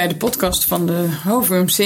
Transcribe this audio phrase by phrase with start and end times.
[0.00, 1.78] Bij de podcast van de HOVUMC.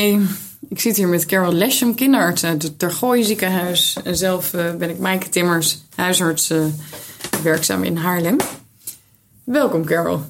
[0.69, 3.97] Ik zit hier met Carol Leschem, kinderarts uit het Tergooi ziekenhuis.
[4.05, 6.65] En zelf uh, ben ik Maaike Timmers, huisarts, uh,
[7.43, 8.37] werkzaam in Haarlem.
[9.45, 10.21] Welkom Carol.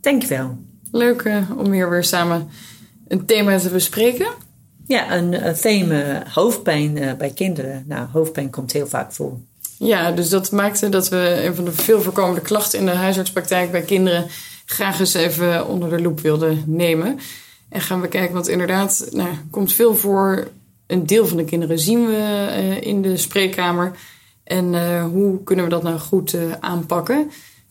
[0.00, 0.58] Dankjewel.
[0.92, 2.48] Leuk uh, om hier weer samen
[3.08, 4.28] een thema te bespreken.
[4.86, 7.84] Ja, een, een thema hoofdpijn bij kinderen.
[7.86, 9.38] Nou, hoofdpijn komt heel vaak voor.
[9.78, 13.70] Ja, dus dat maakte dat we een van de veel voorkomende klachten in de huisartspraktijk
[13.70, 14.26] bij kinderen
[14.70, 17.18] graag eens even onder de loep wilden nemen.
[17.68, 20.48] En gaan we kijken, want inderdaad, nou, komt veel voor.
[20.86, 23.92] Een deel van de kinderen zien we uh, in de spreekkamer.
[24.44, 27.30] En uh, hoe kunnen we dat nou goed uh, aanpakken?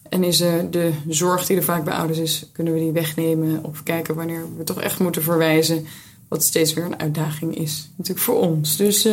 [0.09, 3.63] En is de zorg die er vaak bij ouders is, kunnen we die wegnemen?
[3.63, 5.85] Of kijken wanneer we toch echt moeten verwijzen?
[6.27, 8.77] Wat steeds weer een uitdaging is, natuurlijk voor ons.
[8.77, 9.07] Dus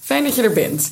[0.00, 0.90] fijn dat je er bent.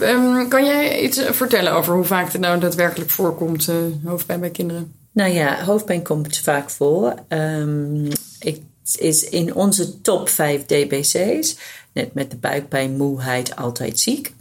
[0.00, 3.68] Um, kan jij iets vertellen over hoe vaak het nou daadwerkelijk voorkomt,
[4.04, 4.97] hoofdpijn bij kinderen?
[5.12, 7.14] Nou ja, hoofdpijn komt vaak voor.
[7.28, 8.60] Um, het
[8.98, 11.56] is in onze top 5 DBC's,
[11.92, 14.34] net met de buikpijn, moeheid, altijd ziek.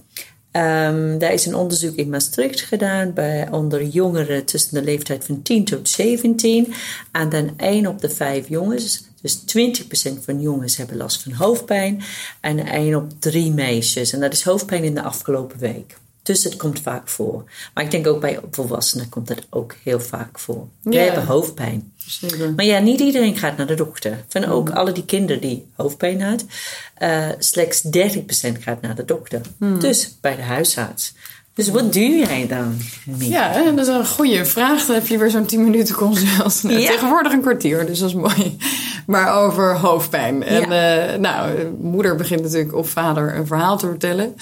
[0.52, 5.42] Um, daar is een onderzoek in Maastricht gedaan bij onder jongeren tussen de leeftijd van
[5.42, 6.74] 10 tot 17.
[7.12, 12.04] En dan 1 op de 5 jongens, dus 20% van jongens hebben last van hoofdpijn.
[12.42, 14.14] En 1 op 3 meisjes.
[14.14, 15.98] En dat is hoofdpijn in de afgelopen week.
[16.28, 17.44] Dus het komt vaak voor.
[17.74, 20.68] Maar ik denk ook bij volwassenen komt dat ook heel vaak voor.
[20.82, 21.92] We hebben hoofdpijn.
[21.96, 22.54] Zeker.
[22.54, 24.26] Maar ja, niet iedereen gaat naar de dokter.
[24.28, 26.46] Van ook alle die kinderen die hoofdpijn had,
[27.00, 27.88] uh, slechts 30%
[28.60, 29.42] gaat naar de dokter.
[29.58, 29.80] Hmm.
[29.80, 31.14] Dus bij de huisarts.
[31.54, 32.78] Dus wat doe jij dan?
[33.18, 34.86] Ja, dat is een goede vraag.
[34.86, 36.62] Dan heb je weer zo'n 10 minuten consult.
[36.62, 36.88] Ja.
[36.92, 38.58] Tegenwoordig een kwartier, dus dat is mooi.
[39.06, 40.44] Maar over hoofdpijn.
[40.44, 41.14] En ja.
[41.14, 44.36] uh, nou, moeder begint natuurlijk of vader een verhaal te vertellen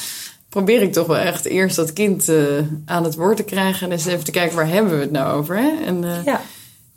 [0.56, 3.86] probeer ik toch wel echt eerst dat kind uh, aan het woord te krijgen.
[3.86, 5.58] En eens even te kijken waar hebben we het nou over.
[5.58, 5.84] Hè?
[5.86, 6.42] En uh, ja.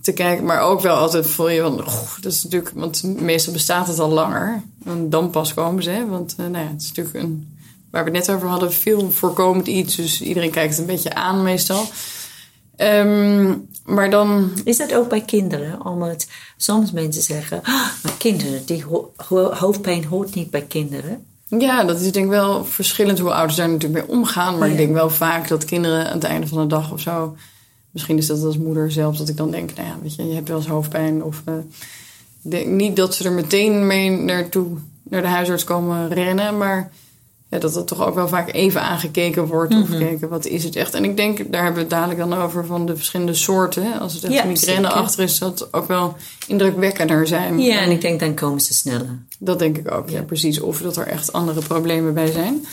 [0.01, 1.77] te kijken, maar ook wel altijd voel je van,
[2.21, 4.63] dat is natuurlijk, want meestal bestaat het al langer.
[4.85, 6.07] En dan pas komen ze, hè?
[6.07, 7.57] want uh, nou ja, het is natuurlijk een,
[7.91, 9.97] waar we het net over hadden, veel voorkomend iets.
[9.97, 11.85] Dus iedereen kijkt het een beetje aan meestal.
[12.77, 14.51] Um, maar dan...
[14.65, 15.85] Is dat ook bij kinderen?
[15.85, 16.27] Omdat
[16.57, 19.13] soms mensen zeggen, oh, maar kinderen, die ho
[19.55, 21.27] hoofdpijn hoort niet bij kinderen.
[21.49, 24.59] Ja, dat is denk ik wel verschillend hoe ouders daar natuurlijk mee omgaan.
[24.59, 27.37] Maar ik denk wel vaak dat kinderen aan het einde van de dag of zo...
[27.91, 29.75] Misschien is dat als moeder zelf dat ik dan denk...
[29.75, 31.23] Nou ja, weet je, je hebt wel eens hoofdpijn.
[31.23, 31.55] Of uh,
[32.41, 34.67] denk niet dat ze er meteen mee naartoe,
[35.03, 36.59] naar de huisarts komen rennen.
[36.59, 36.91] Maar
[37.51, 39.75] ja, dat dat toch ook wel vaak even aangekeken wordt.
[39.75, 39.99] Of mhm.
[39.99, 40.95] kijken, wat is het echt?
[40.95, 44.01] En ik denk, daar hebben we het dadelijk dan over van de verschillende soorten.
[44.01, 46.17] Als het echt ja, migraine achter is, dat ook wel
[46.47, 47.59] indrukwekkender zijn.
[47.59, 49.19] Ja, en ik denk dan komen ze sneller.
[49.39, 50.61] Dat denk ik ook, ja, precies.
[50.61, 52.67] Of dat er echt andere problemen bij zijn.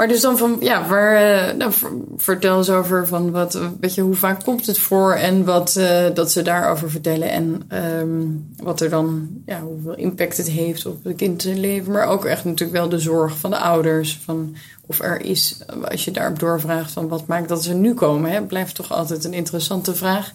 [0.00, 1.72] Maar dus dan van, ja, waar, uh, nou,
[2.16, 6.06] vertel eens over van wat, weet je, hoe vaak komt het voor en wat uh,
[6.14, 7.62] dat ze daarover vertellen en
[7.98, 12.06] um, wat er dan, ja, hoeveel impact het heeft op het kind zijn leven, maar
[12.06, 14.56] ook echt natuurlijk wel de zorg van de ouders, van
[14.86, 15.58] of er is,
[15.90, 19.24] als je daarop doorvraagt van wat maakt dat ze nu komen, hè, blijft toch altijd
[19.24, 20.32] een interessante vraag.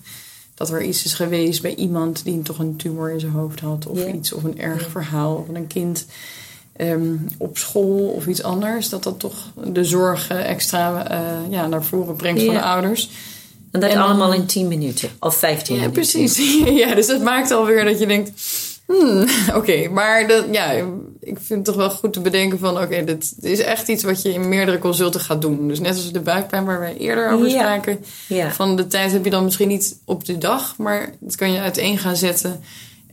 [0.53, 3.87] Dat er iets is geweest bij iemand die toch een tumor in zijn hoofd had
[3.87, 6.05] of iets, of een erg verhaal van een kind
[6.77, 8.89] um, op school of iets anders.
[8.89, 11.19] Dat dat toch de zorg extra uh,
[11.49, 12.45] ja, naar voren brengt ja.
[12.45, 13.09] van de ouders.
[13.71, 16.01] En dat allemaal in 10 minuten of 15 ja, minuten.
[16.01, 16.59] Precies.
[16.83, 18.31] ja, dus dat maakt alweer dat je denkt.
[18.85, 19.87] Hmm, oké, okay.
[19.87, 20.71] maar dat, ja,
[21.19, 22.73] ik vind het toch wel goed te bedenken van...
[22.73, 25.67] oké, okay, dit is echt iets wat je in meerdere consulten gaat doen.
[25.67, 28.05] Dus net als de buikpijn waar we eerder over spraken...
[28.27, 28.51] Ja.
[28.51, 30.77] van de tijd heb je dan misschien niet op de dag...
[30.77, 32.63] maar dat kan je uiteen gaan zetten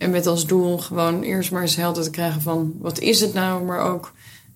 [0.03, 3.35] en met als doel gewoon eerst maar eens helder te krijgen van wat is het
[3.35, 4.13] nou, maar ook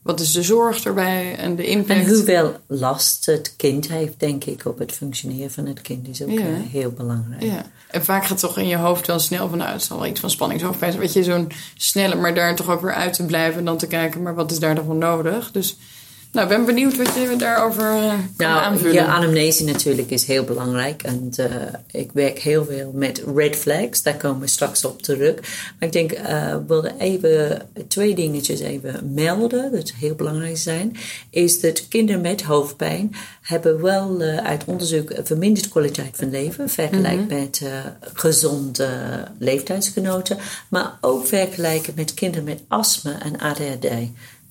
[0.06, 2.00] wat is de zorg erbij en de impact.
[2.00, 6.22] En hoeveel last het kind heeft, denk ik, op het functioneren van het kind is
[6.22, 6.38] ook ja.
[6.38, 7.42] uh, heel belangrijk.
[7.42, 7.66] Ja.
[7.90, 9.72] En vaak gaat het toch in je hoofd wel snel vanuit.
[9.72, 12.94] Het zal wel iets van spanningshoofdpijn Weet je, zo'n snelle, maar daar toch ook weer
[12.94, 15.50] uit te blijven en dan te kijken, maar wat is daar dan voor nodig?
[15.50, 15.76] Dus
[16.36, 18.94] nou, ik ben benieuwd wat je daarover uh, nou, aanvullen.
[18.94, 21.02] Ja, anamnese natuurlijk is heel belangrijk.
[21.02, 21.46] En uh,
[21.90, 24.02] ik werk heel veel met red flags.
[24.02, 25.34] Daar komen we straks op terug.
[25.40, 29.72] Maar ik denk, uh, ik wilde even twee dingetjes even melden.
[29.72, 30.96] Dat heel belangrijk zijn.
[31.30, 36.68] Is dat kinderen met hoofdpijn hebben wel uit onderzoek verminderd kwaliteit van leven.
[36.68, 37.38] Vergelijk mm -hmm.
[37.38, 37.62] met
[38.00, 38.88] gezonde
[39.38, 40.38] leeftijdsgenoten.
[40.68, 43.86] Maar ook vergelijken met kinderen met astma en ADHD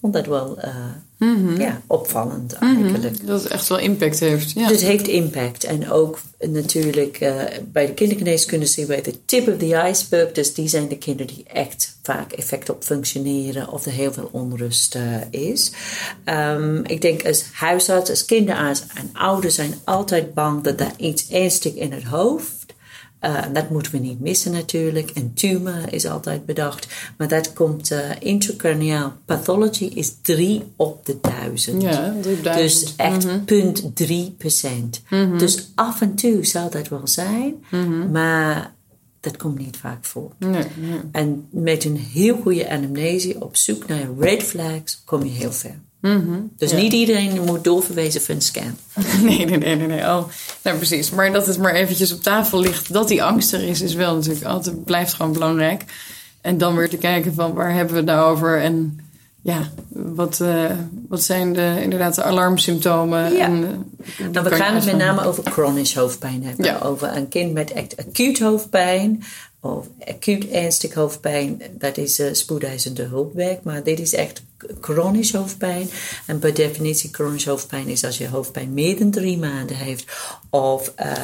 [0.01, 0.75] vond dat wel uh,
[1.18, 1.59] mm -hmm.
[1.59, 3.27] ja, opvallend eigenlijk.
[3.27, 4.51] Dat het echt wel impact heeft.
[4.51, 4.68] Ja.
[4.68, 5.63] Dus het heeft impact.
[5.63, 10.31] En ook natuurlijk uh, bij de kindergeneeskunde zien wij de tip of the iceberg.
[10.31, 14.30] Dus die zijn de kinderen die echt vaak effect op functioneren of er heel veel
[14.31, 15.71] onrust uh, is.
[16.25, 21.30] Um, ik denk als huisarts, als kinderarts en ouders zijn altijd bang dat er iets
[21.30, 22.55] ernstig in het hoofd
[23.22, 25.10] Uh, dat moeten we niet missen natuurlijk.
[25.10, 26.88] En tumor is altijd bedacht.
[27.18, 31.82] Maar dat komt, uh, intracraniaal pathology is 3 op de 1000.
[31.82, 32.56] Ja, 3000.
[32.58, 33.44] Dus echt Mhm.
[33.44, 35.02] punt 3 procent.
[35.38, 37.64] Dus af en toe zou dat wel zijn.
[37.72, 38.12] Mhm.
[38.12, 38.74] Maar
[39.20, 40.32] dat komt niet vaak voor.
[40.38, 41.00] Nee, nee.
[41.12, 45.80] En met een heel goede anamnese op zoek naar red flags kom je heel ver.
[46.57, 46.78] Dus Ja.
[46.78, 48.78] niet iedereen moet doorverwezen voor een scan.
[49.24, 49.88] Nee, nee, nee, nee.
[49.88, 50.00] nee.
[50.00, 50.24] Oh,
[50.63, 51.10] nou, precies.
[51.10, 54.16] Maar dat het maar eventjes op tafel ligt, dat die angst er is, is wel
[54.16, 55.84] natuurlijk altijd, blijft gewoon belangrijk.
[56.42, 59.00] En dan weer te kijken van waar hebben we het nou over en
[59.42, 60.72] ja, wat, eh,
[61.10, 63.34] wat zijn de, inderdaad de alarmsymptomen.
[63.34, 63.46] Ja.
[63.46, 63.60] En,
[64.31, 66.66] Nou, we gaan het met name over chronisch hoofdpijn hebben.
[66.66, 66.80] Ja.
[66.84, 69.24] Over een kind met echt acuut hoofdpijn.
[69.60, 71.62] Of acuut ernstig hoofdpijn.
[71.72, 73.63] Dat is eh, spoedeisende hulpwerk.
[73.63, 74.44] Maar dit is echt
[74.82, 75.90] chronisch hoofdpijn.
[76.26, 80.06] En per definitie chronisch hoofdpijn is als je hoofdpijn meer dan drie maanden heeft.
[80.50, 81.16] Of eh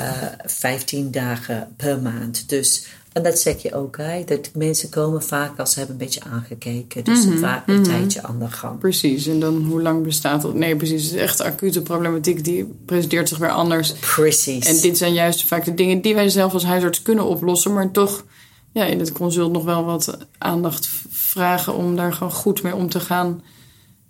[0.46, 2.50] 15 dagen per maand.
[2.50, 2.86] Dus...
[3.12, 4.24] En dat zeg je ook, hè?
[4.24, 7.04] dat mensen komen vaak als ze hebben een beetje aangekeken.
[7.04, 8.80] Dus vaak een tijdje aan de gang.
[8.80, 10.54] Precies, en dan hoe lang bestaat dat?
[10.54, 11.04] Nee, precies.
[11.04, 13.94] Het is echt acute problematiek, die presenteert zich weer anders.
[13.94, 14.66] Precies.
[14.66, 17.92] En dit zijn juist vaak de dingen die wij zelf als huisarts kunnen oplossen, maar
[17.92, 18.24] toch
[18.72, 20.90] ja, in het consult nog wel wat aandacht
[21.32, 23.44] vragen om daar gewoon goed mee om te gaan.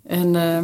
[0.06, 0.58] En eh,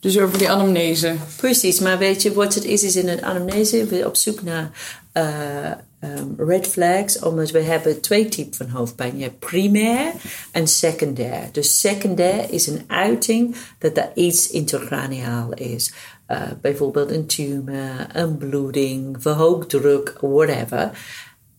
[0.00, 1.14] dus over die anamnese.
[1.36, 2.82] Precies, maar weet je wat het is?
[2.82, 4.70] Is in een anamnese op zoek naar
[5.12, 5.70] eh,
[6.00, 9.16] ehm, red flags, omdat we hebben twee typen van hoofdpijn.
[9.16, 10.12] Je hebt primair
[10.52, 11.48] en secundair.
[11.52, 15.92] Dus secundair is een uiting dat er iets intercraniaal is.
[16.26, 20.90] Eh, bijvoorbeeld een tumor, een bloeding, verhoogd druk, whatever.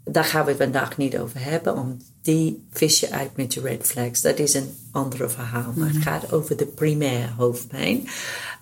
[0.04, 3.62] Daar gaan we het vandaag niet over hebben, om die vis je uit met je
[3.62, 4.22] red flags.
[4.22, 5.74] Dat is een andere verhaal.
[5.76, 8.08] Maar het gaat over de primaire hoofdpijn.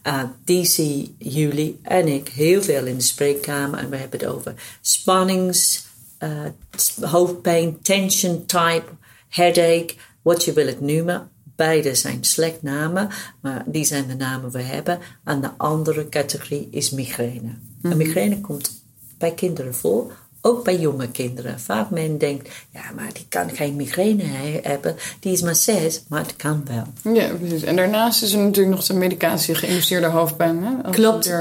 [0.08, 3.80] Uh, die zien jullie en ik heel veel in de spreekkamer.
[3.80, 5.86] En we hebben het over spannings,
[6.20, 8.86] uh, hoofdpijn, tension type,
[9.30, 11.30] headache, wat je wil het noemen.
[11.56, 13.10] Beide zijn slecht namen,
[13.42, 15.00] maar die zijn de namen we hebben.
[15.24, 17.52] En de andere categorie is migraine.
[17.82, 18.84] En migraine komt
[19.18, 20.12] bij kinderen voor,
[20.42, 21.60] ook bij jonge kinderen.
[21.60, 24.96] Vaak men denkt, ja, maar die kan geen migraine he- hebben.
[25.20, 27.14] Die is maar zes, maar het kan wel.
[27.14, 27.64] Ja, precies.
[27.64, 30.64] En daarnaast is er natuurlijk nog de medicatie geïnduceerde hoofdpijn.
[30.64, 30.84] Hè?
[30.84, 31.32] Als Klopt.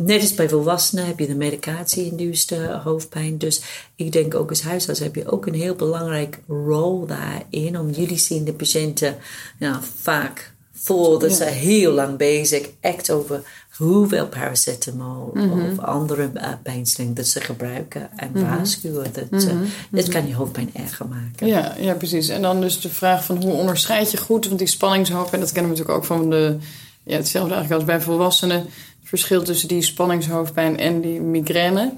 [0.00, 2.50] Net als bij volwassenen heb je de medicatie-induced
[2.84, 3.38] hoofdpijn.
[3.38, 3.62] Dus
[3.96, 7.78] ik denk ook als huisarts heb je ook een heel belangrijk rol daarin.
[7.78, 9.16] Om jullie zien de patiënten
[9.58, 13.42] ja, vaak voor dat ze heel lang bezig echt over
[13.76, 15.32] hoeveel paracetamol
[15.70, 19.06] of andere uh, pijnstillingen dat ze gebruiken en waarschuwen.
[19.12, 19.52] Dat, uh,
[19.90, 21.46] dat kan je hoofdpijn erger maken.
[21.46, 22.28] Ja, ja, precies.
[22.28, 24.46] En dan dus de vraag van hoe onderscheid je goed?
[24.46, 26.56] Want die spanningshoofdpijn, dat kennen we natuurlijk ook van de...
[27.02, 28.58] Ja, hetzelfde eigenlijk als bij volwassenen.
[28.60, 28.68] Het
[29.02, 31.92] verschil tussen die spanningshoofdpijn en die migraine.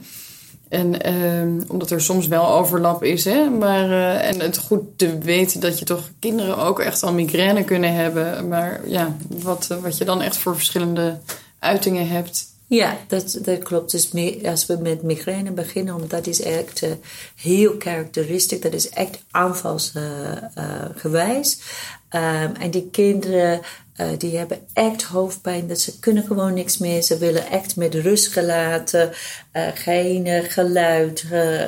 [0.68, 3.50] En ehm, omdat er soms wel overlap is, hè.
[3.50, 7.64] Maar, eh, en het goed te weten dat je toch kinderen ook echt al migraine
[7.64, 8.48] kunnen hebben.
[8.48, 11.18] Maar ja, wat, eh, wat je dan echt voor verschillende
[11.58, 12.46] uitingen hebt.
[12.66, 13.90] Ja, dat, dat klopt.
[13.90, 14.10] Dus
[14.44, 16.90] als we met migraine beginnen, omdat dat is echt eh,
[17.34, 18.60] heel karakteristisch.
[18.60, 21.60] Dat is echt aanvalsgewijs.
[22.08, 23.60] Ehm, en die kinderen,
[23.98, 25.66] eh, die hebben echt hoofdpijn.
[25.66, 27.02] Dat ze kunnen gewoon niks meer.
[27.02, 29.12] Ze willen echt met rust gelaten.
[29.52, 31.24] eh, geen eh, geluid,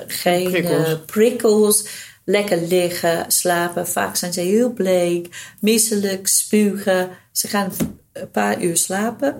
[0.06, 0.98] geen Prikkels.
[1.06, 1.88] prikkels.
[2.24, 3.88] Lekker liggen, slapen.
[3.88, 7.08] Vaak zijn ze heel bleek, misselijk, spugen.
[7.32, 7.72] Ze gaan
[8.12, 9.36] een paar uur slapen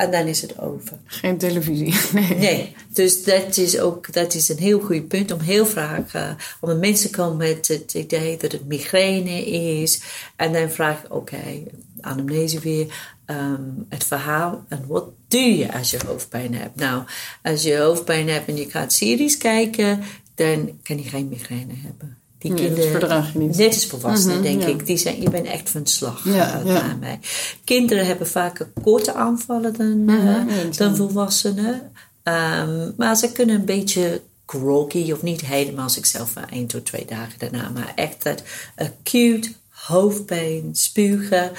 [0.00, 0.98] en dan is het over.
[1.04, 1.94] Geen televisie.
[2.20, 2.34] Nee.
[2.34, 6.30] Nee, dus dat is ook dat is een heel goed punt om heel vaak, uh,
[6.60, 10.00] omdat mensen komen met het idee dat het migraine is.
[10.36, 11.62] En dan vraag ik, oké,
[12.00, 14.64] anamnese weer, um, het verhaal.
[14.68, 16.76] En wat doe je als je hoofdpijn hebt?
[16.76, 17.02] Nou,
[17.42, 20.02] als je hoofdpijn hebt en je gaat series kijken,
[20.34, 22.19] dan kan je geen migraine hebben.
[22.40, 23.56] Die Nee, dat kinderen, verdraag je niet.
[23.56, 24.66] net als volwassenen, Mhm, denk ja.
[24.68, 26.80] ik, die zijn, je bent echt van slag Ja, uh, ja.
[26.80, 27.18] daarmee.
[27.64, 31.90] Kinderen hebben vaker korte aanvallen dan, Mhm, dat dan volwassenen.
[32.24, 37.04] Um, maar ze kunnen een beetje groggy of niet helemaal zichzelf voor één tot twee
[37.08, 37.68] dagen daarna.
[37.68, 38.42] Maar echt dat
[38.76, 41.50] acute hoofdpijn, spugen,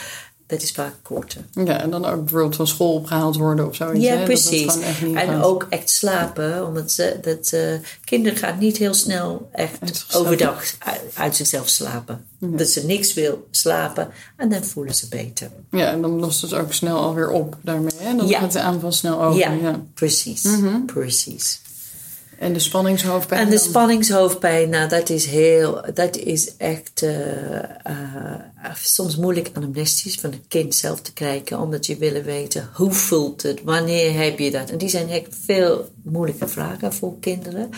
[0.51, 1.41] dat is vaak korter.
[1.53, 4.05] Ja, en dan ook bijvoorbeeld van school opgehaald worden of zoiets.
[4.05, 4.24] Ja, hè?
[4.24, 4.72] Precies.
[4.72, 5.43] gewoon echt niet en gaat.
[5.43, 11.01] ook echt slapen, omdat ze, dat, uh, kinderen gaan niet heel snel echt overdag uit,
[11.13, 12.25] uit zichzelf slapen.
[12.39, 15.50] Dat ze niks wil slapen en dan voelen ze beter.
[15.72, 17.93] Ja, en dan lost het ook snel alweer op daarmee.
[17.98, 18.15] Hè?
[18.15, 18.39] Dan Ja.
[18.39, 19.39] gaat de aanval snel over.
[19.39, 19.81] ja, Ja.
[19.93, 20.48] precies.
[20.86, 21.62] Precies.
[22.41, 23.41] En de spanningshoofdpijn.
[23.41, 23.65] En de dan?
[23.65, 27.57] spanningshoofdpijn, nou, dat is heel, dat is echt uh,
[27.88, 32.91] uh, soms moeilijk anamnestisch van het kind zelf te krijgen, omdat je willen weten hoe
[32.91, 34.69] voelt het, wanneer heb je dat.
[34.69, 37.69] En die zijn echt veel moeilijke vragen voor kinderen.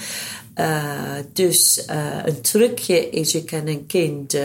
[0.60, 4.42] Uh, dus uh, een trucje is, je kan een kind, uh,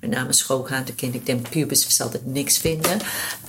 [0.00, 3.00] met name schoolgaande kind, ik denk pubers zal het niks vinden,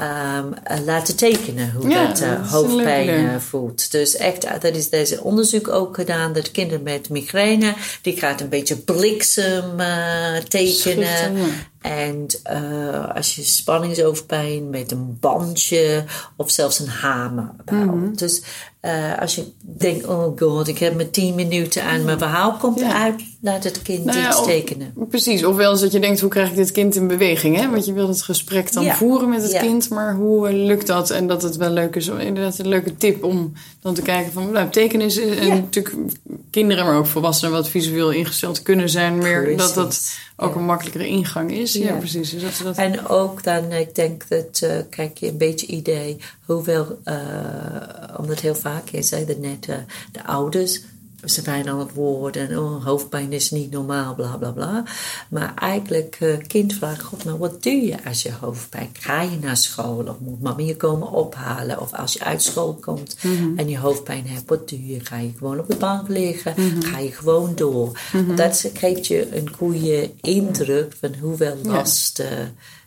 [0.01, 0.53] um,
[0.85, 3.91] laten tekenen hoe Ja, dat, dat hoofdpijn eh, voelt.
[3.91, 8.49] Dus echt, dat is deze onderzoek ook gedaan, dat kinderen met migraine, die gaat een
[8.49, 11.49] beetje bliksem eh, tekenen.
[11.81, 16.03] En eh, als je spanningsoverpijn met een bandje
[16.35, 17.51] of zelfs een hamer.
[17.65, 18.13] Mhm.
[18.15, 18.41] Dus
[18.79, 22.79] eh, als je denkt, oh god, ik heb maar tien minuten aan mijn verhaal komt
[22.79, 22.89] Ja.
[22.89, 24.93] eruit, laat het kind Nou ja, iets of- tekenen.
[25.09, 27.55] Precies, ofwel eens dat je denkt, hoe krijg ik dit kind in beweging?
[27.55, 27.69] Hè?
[27.69, 28.95] Want je wilt het gesprek dan Ja.
[28.95, 29.59] voeren met het Ja.
[29.59, 31.09] kind, maar hoe eh, lukt dat?
[31.09, 34.51] En dat het wel leuk is, inderdaad een leuke tip om dan te kijken van,
[34.51, 35.53] nou, tekenen is en Ja.
[35.53, 35.95] natuurlijk
[36.51, 41.07] kinderen, maar ook volwassenen wat visueel ingesteld kunnen zijn, meer dat dat ook een makkelijkere
[41.07, 41.73] ingang is.
[41.73, 42.29] Ja, precies.
[42.39, 42.77] Dus dat.
[42.77, 47.15] En ook dan, ik denk dat, eh, kijk je een beetje idee hoeveel, eh,
[48.17, 49.75] omdat heel vaak, je zei het net, eh,
[50.11, 50.81] de ouders,
[51.25, 54.83] ze zijn aan het worden en oh, hoofdpijn is niet normaal, bla bla bla.
[55.29, 58.89] Maar eigenlijk, eh kind vraagt, god, wat doe je als je hoofdpijn?
[58.99, 61.81] Ga je naar school of moet mama je komen ophalen?
[61.81, 63.17] Of als je uit school komt
[63.55, 64.99] en je hoofdpijn hebt, wat doe je?
[65.05, 66.53] Ga je gewoon op de bank liggen?
[66.79, 67.99] Ga je gewoon door?
[68.35, 71.71] Dat geeft je een goede indruk van hoeveel Ja.
[71.71, 72.27] last eh,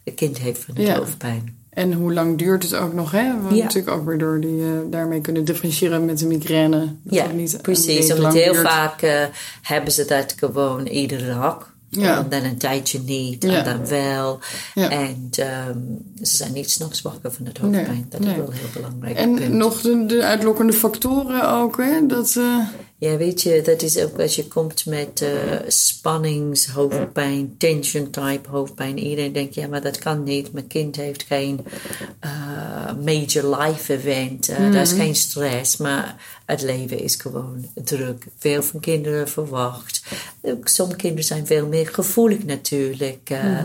[0.04, 0.96] het kind heeft van Ja.
[0.98, 1.58] hoofdpijn.
[1.70, 3.10] En hoe lang duurt het ook nog?
[3.10, 3.32] Hè?
[3.48, 3.62] We Ja.
[3.64, 6.78] natuurlijk ook weer door die, eh, daarmee kunnen differentiëren met de migraine.
[6.78, 8.12] Dat Ja, niet precies.
[8.12, 8.66] Omdat heel duurt.
[8.68, 9.24] vaak eh,
[9.62, 11.72] hebben ze dat gewoon iedere dag.
[11.88, 12.18] Ja.
[12.18, 13.50] En dan een tijdje niet, Ja.
[13.50, 14.38] en dan wel.
[14.74, 14.90] Ja.
[14.90, 15.78] En ehm,
[16.22, 17.86] ze zijn niet s'nachts wakker van het hoofdpijn.
[17.90, 18.30] Nee, Dat nee.
[18.30, 19.52] is wel heel belangrijk En punt.
[19.54, 22.06] nog de, de uitlokkende factoren ook, hè?
[22.06, 22.58] Dat, eh,
[23.00, 28.98] Ja, weet je, dat is ook als je komt met eh spanningshoofdpijn, tension type hoofdpijn.
[28.98, 30.52] Iedereen denkt, ja, maar dat kan niet.
[30.52, 31.64] Mijn kind heeft geen
[32.20, 32.30] eh,
[33.04, 34.48] major life event.
[34.48, 36.16] Eh, Dat is geen stress, maar
[36.46, 38.24] het leven is gewoon druk.
[38.38, 40.02] Veel van kinderen verwacht.
[40.42, 43.30] Ook Sommige kinderen zijn veel meer gevoelig natuurlijk.
[43.30, 43.64] eh,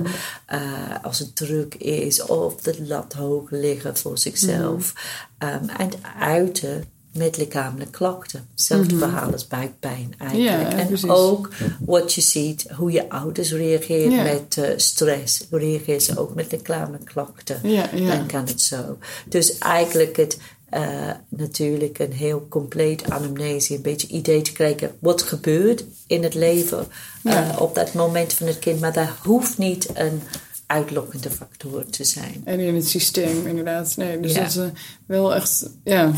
[1.03, 4.93] als het druk is of de lat hoog liggen voor zichzelf.
[5.37, 5.89] Ehm, en
[6.19, 6.83] uiten
[7.17, 8.47] met lichamelijke klachten.
[8.51, 10.71] Hetzelfde verhaal als buikpijn eigenlijk.
[10.71, 11.09] Ja, en precies.
[11.09, 14.23] ook wat je ziet, hoe je ouders reageren Ja.
[14.23, 15.45] met eh, stress.
[15.49, 17.59] Hoe reageren ze ook met lichamelijke klachten.
[17.63, 18.15] Ja, ja.
[18.15, 18.97] Dan kan het zo.
[19.29, 20.37] Dus eigenlijk het
[20.69, 26.33] eh, natuurlijk een heel compleet anamnese, een beetje idee te krijgen wat gebeurt in het
[26.33, 26.87] leven
[27.23, 28.79] eh, op dat moment van het kind.
[28.79, 30.21] Maar dat hoeft niet een
[30.65, 32.41] uitlokkende factor te zijn.
[32.43, 33.93] En in het systeem, inderdaad.
[33.97, 34.39] Nee, dus Ja.
[34.39, 34.65] dat is eh,
[35.05, 36.11] wel echt, ja,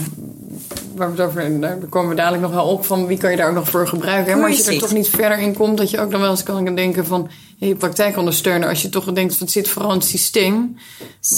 [0.96, 3.38] waar we het over, daar komen we dadelijk nog wel op van wie kan je
[3.38, 4.34] daar ook nog voor gebruiken.
[4.34, 4.40] Hè?
[4.40, 6.44] Maar als je er toch niet verder in komt, dat je ook dan wel eens
[6.44, 8.70] kan denken van je praktijkondersteuner.
[8.70, 10.78] Als je toch denkt van het zit vooral in het systeem,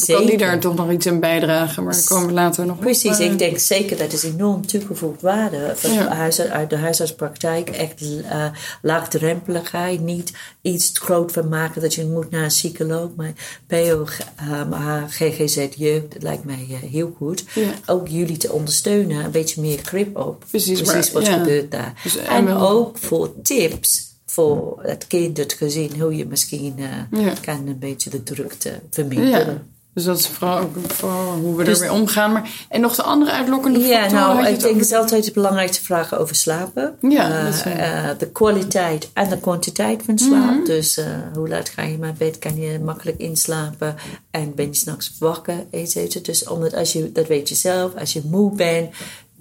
[0.07, 1.83] dan kan die daar toch nog iets in bijdragen.
[1.83, 2.81] Maar daar komen we later nog op.
[2.81, 6.07] Precies, Maar, ik denk zeker dat is enorm toegevoegd waarde van Ja.
[6.07, 7.69] huis, uit de huisartspraktijk.
[7.69, 8.45] Echt uh,
[8.81, 13.09] laagdrempeligheid, niet iets groot van maken dat je moet naar een psycholoog.
[13.15, 13.33] Maar
[13.67, 14.05] PO,
[14.51, 14.73] um,
[15.09, 17.43] GGZ Jeugd, dat lijkt mij uh, heel goed.
[17.55, 17.71] Ja.
[17.85, 20.43] Ook jullie te ondersteunen, een beetje meer grip op.
[20.49, 21.37] Precies, Precies maar- wat ja.
[21.37, 21.93] gebeurt daar.
[22.03, 24.08] Dus, en ook voor tips
[24.39, 26.75] voor het kind, het gezin, hoe je misschien
[27.11, 27.33] uh, Ja.
[27.41, 29.53] kan een beetje de drukte verminderen.
[29.53, 29.61] Ja.
[29.93, 32.31] Dus dat is vooral ook vooral hoe we Dus- ermee omgaan.
[32.31, 34.25] Maar, en nog de andere uitlokkende Ja, factoren?
[34.25, 36.95] had nou, ik denk het is altijd belangrijk te vragen over slapen.
[37.01, 40.55] Ja, Eh, dat is eh, de kwaliteit en de kwantiteit van slaap.
[40.55, 40.63] Mhm.
[40.65, 42.39] Dus eh, hoe laat ga je naar bed?
[42.39, 43.95] Kan je makkelijk inslapen?
[44.31, 45.65] En ben je s'nachts wakker?
[45.71, 46.23] Et cetera.
[46.23, 48.89] Dus omdat als je, dat weet je zelf, als je moe bent,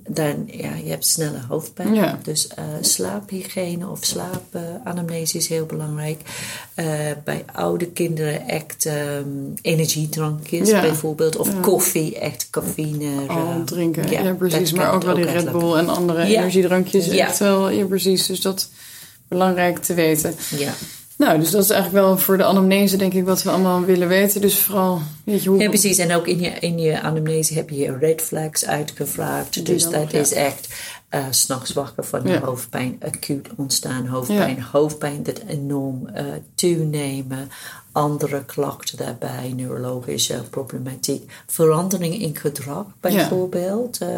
[0.08, 1.94] dan ja, je hebt snelle hoofdpijn.
[1.94, 2.18] Ja.
[2.22, 6.20] Dus eh, slaaphygiëne of slaapanamnese is heel belangrijk.
[6.74, 6.86] Eh,
[7.24, 9.28] bij oude kinderen echt ehm,
[9.62, 10.80] energiedrankjes Ja.
[10.80, 11.36] bijvoorbeeld.
[11.36, 13.26] Of koffie, echt cafeïne.
[13.28, 14.10] al drinken.
[14.10, 14.72] Ja, precies.
[14.72, 15.52] Maar ook wel die Red.
[15.52, 17.08] Bull en andere energiedrankjes.
[17.08, 18.26] Echt wel, ja, precies.
[18.26, 18.68] Dus dat is
[19.28, 20.34] belangrijk te weten.
[20.56, 20.72] Ja.
[21.18, 24.08] Nou, dus dat is eigenlijk wel voor de anamnese denk ik wat we allemaal willen
[24.08, 24.40] weten.
[24.40, 25.58] Dus vooral, weet je, hoe...
[25.58, 25.98] ja, precies.
[25.98, 29.52] En ook in je, in je anamnese heb je red flags uitgevraagd.
[29.52, 30.18] Die Dus dan dat ja.
[30.18, 30.68] is echt
[31.08, 32.40] eh, s s'nachts wakker van Ja.
[32.40, 34.62] hoofdpijn, acuut ontstaan hoofdpijn.
[34.62, 37.50] Hoofdpijn dat enorm eh toenemen.
[37.92, 41.32] Andere klachten daarbij, neurologische problematiek.
[41.46, 44.08] Verandering in gedrag bijvoorbeeld eh,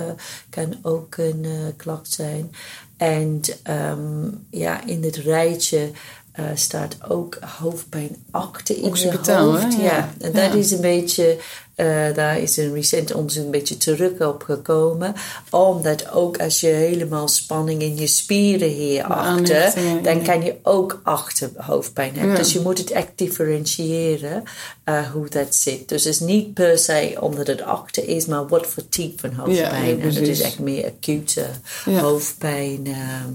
[0.51, 2.51] kan ook een eh, klacht zijn.
[2.97, 5.91] En ehm, ja, in dit rijtje
[6.33, 9.73] eh, staat ook hoofdpijn achter in je hoofd.
[9.77, 9.83] Ja.
[9.83, 10.11] Ja.
[10.21, 10.59] en dat Ja.
[10.59, 11.37] is een beetje,
[11.75, 15.15] eh, daar is een recent onderzoek een beetje terug op gekomen.
[15.51, 21.01] Omdat ook als je helemaal spanning in je spieren hierachter, aanhechtingen, dan kan je ook
[21.05, 22.37] achter hoofdpijn hebben.
[22.37, 24.43] Dus je moet het echt differentiëren
[24.85, 25.89] eh, hoe dat zit.
[25.89, 29.33] Dus het is niet per se omdat het achter is, maar wat voor type van
[29.45, 30.01] hoofdpijn.
[30.01, 31.45] En het is echt meer acute
[31.85, 32.87] hoofdpijn.
[32.87, 33.33] ehm,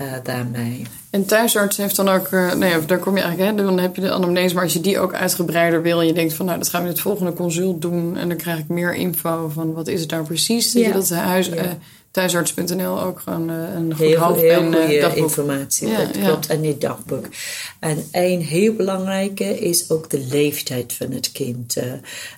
[0.00, 0.86] uh, daarmee.
[1.10, 3.94] En thuisarts heeft dan ook, uh, nou ja, daar kom je eigenlijk, hè, dan heb
[3.94, 6.58] je de anamnese, maar als je die ook uitgebreider wil en je denkt van, nou,
[6.58, 9.72] dat gaan we in het volgende consult doen en dan krijg ik meer info van
[9.72, 10.86] wat is het nou precies, ja.
[10.86, 11.54] je dat huis, ja.
[11.54, 11.70] uh,
[12.10, 15.22] thuisarts.nl ook gewoon een goed heel, heel goede dagboek.
[15.22, 17.26] informatie, ja, dat klopt, en je dagboek.
[17.80, 21.76] En een heel belangrijke is ook de leeftijd van het kind.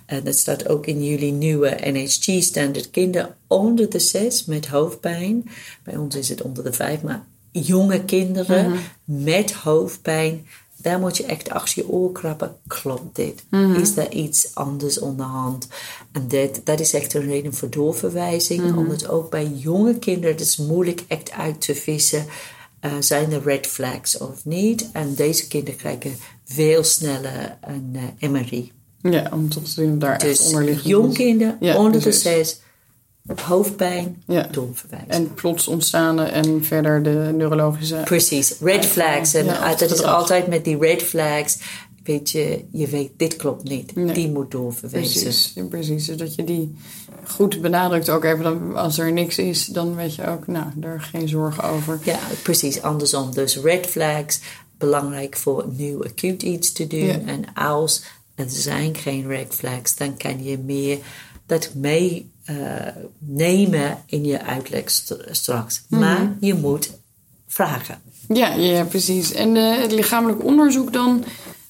[0.06, 2.90] en dat staat ook in jullie nieuwe NHG-standaard.
[2.90, 5.50] Kinderen onder de zes met hoofdpijn,
[5.82, 7.24] bij ons is het onder de vijf, maar
[7.60, 8.78] jonge kinderen -hmm.
[9.04, 10.46] met hoofdpijn.
[10.76, 12.56] Daar moet je echt achter je oor krabben.
[12.66, 13.44] Klopt dit?
[13.50, 13.74] -hmm.
[13.74, 15.68] Is er iets anders aan de hand?
[16.12, 18.60] En dat, dat is echt een reden voor doorverwijzing.
[18.60, 18.78] -hmm.
[18.78, 22.26] Omdat ook bij jonge kinderen het is moeilijk echt uit te vissen.
[22.80, 24.88] Uh, zijn er red flags of niet?
[24.92, 28.72] En deze kinderen krijgen veel sneller een uh, MRI.
[29.02, 30.88] Ja, om toch te zien daar dus echt onder liggen.
[30.88, 32.12] jong kinderen ja, onder de
[33.26, 34.48] zes hoofdpijn, ja.
[34.50, 35.08] doorverwijzen.
[35.08, 38.00] En plots ontstaan en verder de neurologische...
[38.04, 39.34] Precies, red flags.
[39.34, 41.58] En Ja, dat is altijd met die red flags.
[42.04, 43.94] Weet je, je weet, dit klopt niet.
[43.94, 44.14] Nee.
[44.14, 45.22] Die moet doorverwijzen.
[45.22, 46.06] Precies, ja, precies.
[46.06, 46.76] Dus dat je die
[47.24, 48.42] goed benadrukt ook even.
[48.44, 51.98] Dan, als er niks is, dan weet je ook, nou, daar geen zorgen over.
[52.02, 52.82] Ja, precies.
[52.82, 53.34] Andersom.
[53.34, 54.40] Dus red flags,
[54.78, 57.26] belangrijk voor nu acuut iets te doen.
[57.26, 58.02] En als
[58.34, 60.98] er zijn geen red flags, dan kan je meer
[61.46, 62.56] dat mee uh,
[63.18, 65.82] nemen in je uitleg st straks.
[65.88, 66.00] Mhm.
[66.00, 66.90] Maar je moet
[67.48, 67.98] vragen.
[68.28, 69.32] Ja, ja precies.
[69.32, 71.24] En uh, het lichamelijk onderzoek dan...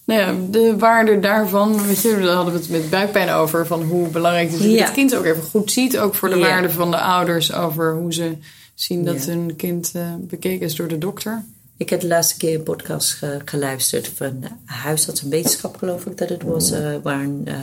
[0.05, 3.83] Nou ja, de waarde daarvan, weet je, daar hadden we het met buikpijn over, van
[3.83, 4.85] hoe belangrijk het is dat Ja.
[4.85, 5.99] het kind ook even goed ziet.
[5.99, 6.47] Ook voor de Ja.
[6.49, 8.37] waarde van de ouders over hoe ze
[8.75, 9.31] zien dat Ja.
[9.31, 11.45] hun kind uh, bekeken is door de dokter.
[11.79, 16.19] Ik heb de laatste keer een podcast ge geluisterd van huisarts en wetenschap, geloof ik
[16.19, 17.55] dat het was, uh, waar een uh,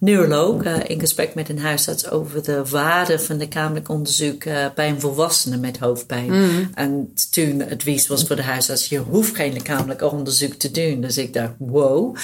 [0.00, 4.44] neuroloog uh, in gesprek met een huisarts over de waarde van lichamelijk onderzoek
[4.74, 6.32] bij een volwassene met hoofdpijn.
[6.32, 6.70] Mm.
[6.74, 11.00] En toen het advies was voor de huisarts, je hoeft geen lichamelijk onderzoek te doen.
[11.00, 12.16] Dus ik dacht, wow.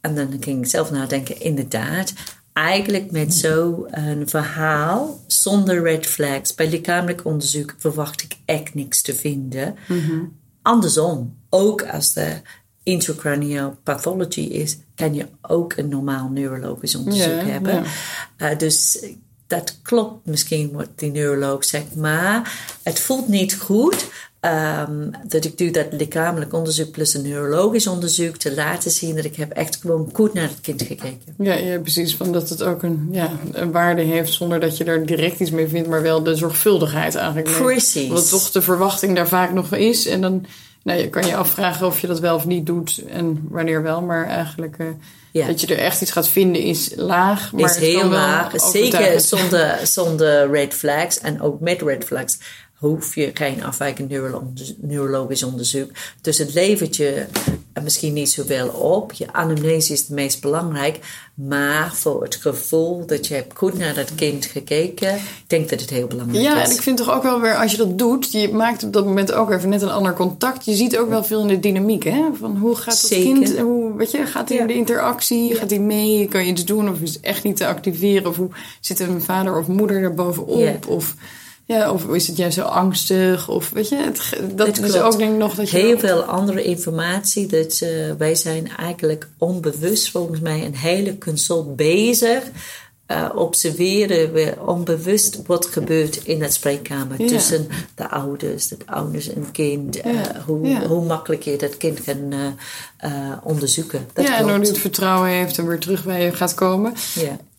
[0.00, 2.12] En dan ging ik zelf nadenken, inderdaad,
[2.52, 3.86] eigenlijk met zo'n
[4.24, 9.76] verhaal zonder red flags bij lichamelijk onderzoek verwacht ik echt niks te vinden.
[9.86, 10.32] Mm -hmm.
[10.66, 12.42] Andersom, ook als er
[12.82, 17.84] intracranial pathology is, kan je ook een normaal neurologisch onderzoek Ja, hebben.
[18.38, 18.52] ja.
[18.52, 19.04] Uh, dus
[19.46, 24.06] dat klopt misschien wat die neuroloog zegt, maar het voelt niet goed
[24.46, 29.24] um, dat ik doe dat lichamelijk onderzoek plus een neurologisch onderzoek te laten zien dat
[29.24, 31.34] ik heb echt gewoon goed naar het kind gekeken.
[31.38, 32.16] Ja, ja precies.
[32.16, 35.50] Van dat het ook een, ja, een waarde heeft zonder dat je er direct iets
[35.50, 37.50] mee vindt, maar wel de zorgvuldigheid eigenlijk.
[37.50, 38.08] Precies.
[38.08, 40.06] Wat toch de verwachting daar vaak nog is.
[40.06, 40.46] En dan
[40.86, 44.02] nou, je kan je afvragen of je dat wel of niet doet en wanneer wel.
[44.02, 44.86] Maar eigenlijk uh,
[45.30, 45.46] Ja.
[45.46, 47.52] dat je er echt iets gaat vinden is laag.
[47.52, 48.52] Maar is heel laag.
[48.60, 51.18] Zeker zonder, zonder red flags.
[51.20, 52.38] En ook met red flags
[52.76, 55.90] hoef je geen afwijkend neuro neurologisch onderzoek.
[56.20, 57.24] Dus het levert je
[57.82, 59.12] misschien niet zoveel op.
[59.12, 60.98] Je anamnese is het meest belangrijk.
[61.34, 65.80] Maar voor het gevoel dat je hebt goed naar dat kind gekeken, ik denk dat
[65.80, 66.68] het heel belangrijk Ja, is.
[66.68, 69.04] en ik vind toch ook wel weer, als je dat doet, je maakt op dat
[69.04, 70.64] moment ook even net een ander contact.
[70.64, 72.24] Je ziet ook wel veel in de dynamiek, hè?
[72.38, 73.24] Van hoe gaat Zeker.
[73.32, 74.62] kind, hoe, weet je, gaat hij Ja.
[74.62, 77.56] in de interactie, gaat hij mee, kan je iets doen of is het echt niet
[77.56, 78.28] te activeren?
[78.30, 78.48] Of hoe
[78.80, 80.58] zit een vader of moeder er bovenop?
[80.60, 80.76] Ja.
[80.88, 81.14] Of,
[81.66, 83.48] ja, of is het juist zo angstig?
[83.48, 85.04] Of weet je, het, dat Het is klopt.
[85.04, 85.76] ook denk ik nog dat je...
[85.76, 87.46] Heel veel andere informatie.
[87.46, 92.42] Dat, uh, wij zijn eigenlijk onbewust volgens mij een hele consult bezig.
[93.10, 97.26] Uh, observeren we onbewust wat gebeurt in dat spreekkamer Ja.
[97.28, 99.96] tussen de ouders, de ouders en kind.
[100.06, 100.42] Uh, Ja.
[100.46, 100.86] hoe, Ja.
[100.86, 104.06] hoe makkelijk je dat kind kan uh, onderzoeken.
[104.12, 106.94] Dat ja, en hoe hij het vertrouwen heeft en weer terug bij je gaat komen.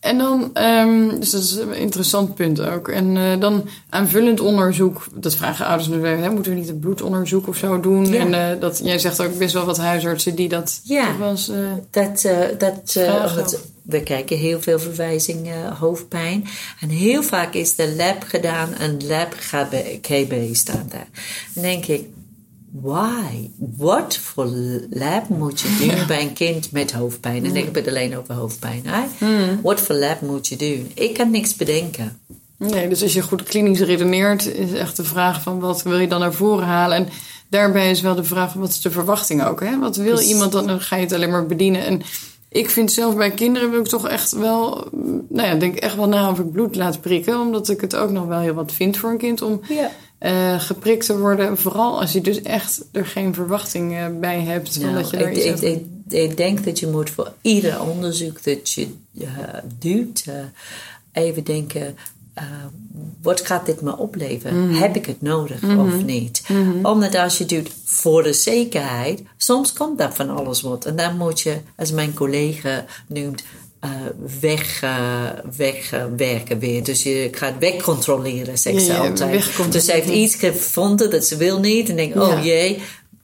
[0.00, 2.88] En dan, um, dus dat is een interessant punt ook.
[2.88, 6.78] En uh, dan aanvullend onderzoek, dat vragen ouders nu weer, hè, moeten we niet een
[6.78, 8.06] bloedonderzoek of zo doen?
[8.06, 8.20] Ja.
[8.20, 11.14] En uh, dat, jij zegt ook best wel wat huisartsen die dat Ja.
[11.22, 11.56] eens, uh,
[11.90, 16.44] Dat, dat, we kijken heel veel verwijzingen hoofdpijn.
[16.80, 19.34] En heel vaak is de lab gedaan en lab
[20.02, 21.08] GB staat daar.
[21.54, 22.06] Dan denk ik,
[22.72, 23.50] why?
[23.76, 24.46] Wat voor
[24.90, 27.44] lab moet je doen bij een kind met hoofdpijn?
[27.44, 28.82] En ik heb het alleen over hoofdpijn.
[29.18, 29.60] Mm.
[29.62, 30.90] Wat voor lab moet je doen?
[30.94, 32.20] Ik kan niks bedenken.
[32.56, 36.08] Nee, dus als je goed klinisch redeneert, is echt de vraag van wat wil je
[36.08, 36.96] dan naar voren halen?
[36.96, 37.08] En
[37.48, 39.60] daarbij is wel de vraag van wat is de verwachting ook?
[39.60, 39.78] Hè?
[39.78, 40.66] Wat wil iemand dan?
[40.66, 41.84] Dan ga je het alleen maar bedienen.
[41.84, 42.02] En
[42.48, 44.88] ik vind zelf bij kinderen wil ik toch echt wel,
[45.28, 47.40] nou ja, denk echt wel na of ik bloed laat prikken.
[47.40, 49.90] Omdat ik het ook nog wel heel wat vind voor een kind om Ja.
[50.20, 51.58] Uh, geprikt te worden.
[51.58, 54.72] Vooral als je dus echt er geen verwachting uh, bij hebt.
[54.74, 57.10] Van Nou, dat je er ik, iets ik, over- ik, ik denk dat je moet
[57.10, 59.26] voor ieder onderzoek dat je uh,
[59.78, 60.34] doet, uh,
[61.12, 61.96] even denken.
[62.34, 62.44] eh,
[63.22, 64.70] wat gaat dit me opleveren?
[64.70, 66.42] Heb ik het nodig of niet?
[66.82, 70.84] Omdat als je doet voor de zekerheid, soms komt daar van alles wat.
[70.84, 73.42] En dan moet je, als mijn collega noemt,
[73.84, 73.90] uh,
[74.40, 75.24] weg, uh,
[75.56, 76.84] wegwerken weer.
[76.84, 79.30] Dus je gaat wegcontroleren, zegt ze Ja, ja, altijd.
[79.30, 79.70] wegcontroleren.
[79.72, 81.88] Dus ze heeft iets gevonden dat ze wil niet.
[81.88, 82.78] En denkt, oh jee,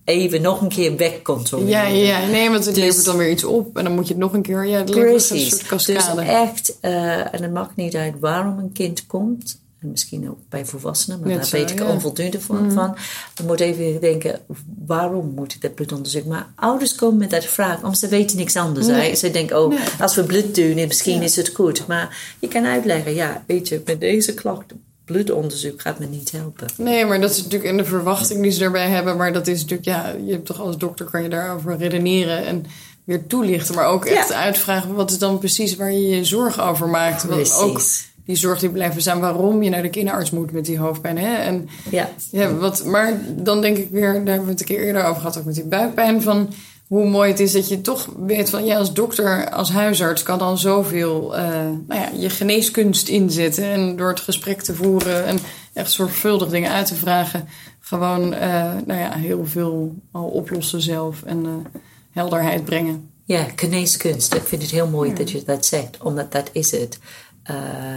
[0.05, 1.71] even nog een keer wegcontroleren.
[1.71, 2.27] Ja, ja, ja.
[2.27, 3.77] nee, want het Dus- levert dan weer iets op.
[3.79, 4.67] En dan moet je het nog een keer...
[4.67, 5.49] Ja, het levert een Precies.
[5.49, 6.23] soort Dus cascade.
[6.23, 9.63] echt, eh, en het maakt niet uit waarom een kind komt.
[9.85, 11.85] En misschien ook bij volwassenen, maar Net daar zo, weet ik ja.
[11.91, 12.73] Onvoldoende van.
[12.73, 12.97] van.
[13.35, 14.41] Je moet even denken,
[14.87, 16.25] waarom moet ik dat bloedonderzoek?
[16.25, 18.87] Maar ouders komen met dat vraag, omdat ze weten niks anders.
[18.87, 19.15] Nee.
[19.15, 19.79] Ze denken, oh, Nee.
[20.01, 21.23] als we bloed doen, misschien Ja.
[21.23, 21.87] is het goed.
[21.87, 24.65] Maar je kan uitleggen, ja, weet je, met deze klacht,
[25.05, 26.67] bloedonderzoek gaat me niet helpen.
[26.77, 29.17] Nee, maar dat is natuurlijk in de verwachting die ze daarbij hebben.
[29.17, 32.65] Maar dat is natuurlijk, ja, je hebt toch als dokter kan je daarover redeneren en
[33.05, 33.75] weer toelichten.
[33.75, 34.35] Maar ook echt Ja.
[34.43, 37.23] uitvragen wat is dan precies waar je je zorgen over maakt.
[37.25, 37.57] Want Precies.
[37.59, 37.81] ook
[38.25, 41.19] die zorg die blijven staan waarom je naar de kinderarts moet met die hoofdpijn.
[41.19, 41.35] Hè?
[41.35, 44.81] En Ja, ja, wat, maar dan denk ik weer, daar hebben we het een keer
[44.81, 46.23] eerder over gehad, ook met die buikpijn.
[46.23, 46.49] Van
[46.87, 50.39] hoe mooi het is dat je toch weet van ja, als dokter, als huisarts kan
[50.39, 51.49] dan zoveel eh,
[51.87, 53.65] nou ja, je geneeskunst inzetten.
[53.65, 55.39] En door het gesprek te voeren en
[55.73, 57.49] echt zorgvuldig dingen uit te vragen,
[57.81, 63.11] gewoon eh, nou ja, heel veel al oplossen zelf en eh, helderheid brengen.
[63.27, 64.35] Ja, geneeskunst.
[64.35, 66.99] Ik vind het heel mooi dat je dat zegt, omdat dat is het.
[67.45, 67.55] Eh,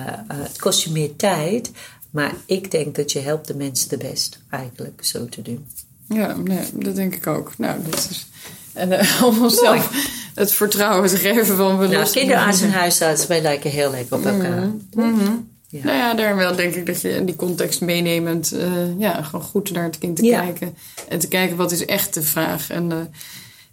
[0.08, 1.72] eh, het kost je meer tijd,
[2.10, 5.68] maar ik denk dat je helpt de mensen de best, eigenlijk, zo te doen.
[6.08, 7.58] Ja, nee, dat denk ik ook.
[7.58, 8.28] Nou, dat is.
[8.74, 9.92] En eh, om onszelf
[10.36, 14.26] het vertrouwen te geven van we Nou, kinderarts en huisarts, wij lijken heel leuk op
[14.26, 14.70] elkaar.
[15.70, 15.84] Ja.
[15.84, 18.56] Nou ja, daar wel denk ik dat je in die context meenemend,
[18.98, 20.40] ja, gewoon goed naar het kind te Ja.
[20.42, 20.76] kijken.
[21.08, 22.70] En te kijken wat is echt de vraag.
[22.70, 23.12] En,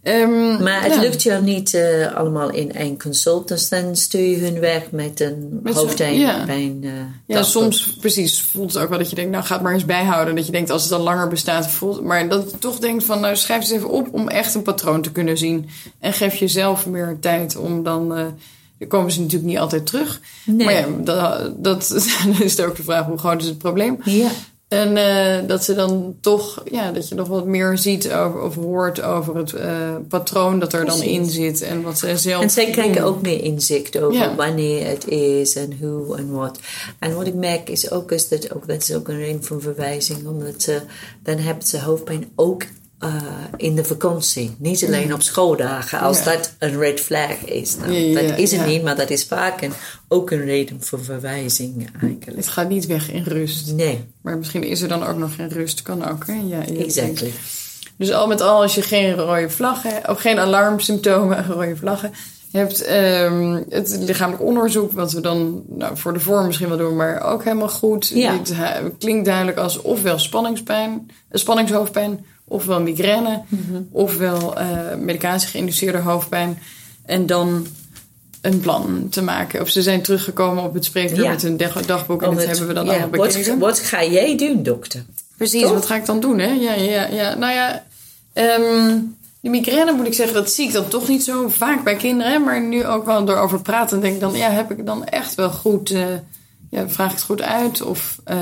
[0.04, 4.28] ehm, Maar het ja, lukt jou niet eh, allemaal in één consult, dus dan stuur
[4.28, 6.18] je hun weg met een Met zo'n- hoofdpijn.
[6.18, 6.44] ja.
[6.44, 6.90] pijn, eh,
[7.36, 9.84] Ja, soms precies voelt het ook wel dat je denkt, nou ga het maar eens
[9.84, 10.34] bijhouden.
[10.36, 13.20] Dat je denkt als het al langer bestaat, voelt, maar dat je toch denkt van,
[13.20, 15.68] nou schrijf eens even op om echt een patroon te kunnen zien.
[16.00, 18.24] En geef jezelf meer tijd om dan, eh
[18.78, 20.20] dan komen ze natuurlijk niet altijd terug.
[20.46, 20.64] Nee.
[20.64, 21.88] Maar ja, dat, dat
[22.24, 23.98] dan is het ook de vraag, hoe groot is het probleem?
[24.04, 24.28] Ja.
[24.74, 28.54] En eh, dat ze dan toch, ja, dat je nog wat meer ziet over, of
[28.54, 32.42] hoort over het eh, patroon dat er dan in zit en wat ze zelf.
[32.42, 34.34] En zij krijgen ook meer inzicht over Ja.
[34.34, 36.58] wanneer het is en hoe en wat.
[36.98, 39.60] En wat ik merk is ook, is dat, ook, dat is ook een reden van
[39.60, 40.80] verwijzing, omdat ze,
[41.22, 42.62] dan hebben ze hoofdpijn ook
[43.04, 43.14] eh,
[43.56, 44.54] in de vakantie.
[44.58, 46.24] Niet alleen op schooldagen, als Ja.
[46.24, 47.76] dat een red flag is.
[47.76, 49.72] Nou, Ja, ja, dat is het niet, maar dat is vaak een,
[50.08, 52.24] ook een reden voor verwijzing eigenlijk.
[52.36, 53.72] Het gaat niet weg in rust.
[53.72, 55.82] Nee, Maar misschien is er dan ook nog geen rust.
[55.82, 56.40] Kan ook, hè?
[56.46, 57.32] Ja, exactly.
[57.96, 62.12] Dus al met al, als je geen rode vlaggen, ook geen alarmsymptomen, rode vlaggen
[62.52, 66.96] hebt, ehm, het lichamelijk onderzoek, wat we dan nou, voor de vorm misschien wel doen,
[66.96, 68.08] maar ook helemaal goed.
[68.08, 68.38] Ja.
[68.38, 73.80] Het hu- klinkt duidelijk als ofwel spanningspijn, eh, spanningshoofdpijn, ofwel migraine, Mhm.
[73.90, 76.58] ofwel eh medicatie geïnduceerde hoofdpijn.
[77.06, 77.66] En dan
[78.40, 79.60] een plan te maken.
[79.60, 81.30] Of ze zijn teruggekomen op het spreekuur Ja.
[81.30, 83.58] met hun dag- dagboek en dat het- hebben we dan ja, allemaal bekeken.
[83.58, 85.04] wat, wat ga jij doen, dokter?
[85.36, 85.72] Precies, Toch?
[85.72, 86.50] wat ga ik dan doen, hè?
[86.52, 87.34] Ja, ja, ja.
[87.34, 87.84] Nou ja,
[88.32, 88.98] ehm
[89.40, 92.42] de migraine moet ik zeggen, dat zie ik dan toch niet zo vaak bij kinderen.
[92.44, 95.34] Maar nu ook wel door over praten, denk ik dan, ja, heb ik dan echt
[95.34, 96.04] wel goed, eh,
[96.70, 97.82] ja, vraag ik het goed uit?
[97.82, 98.38] Of, eh,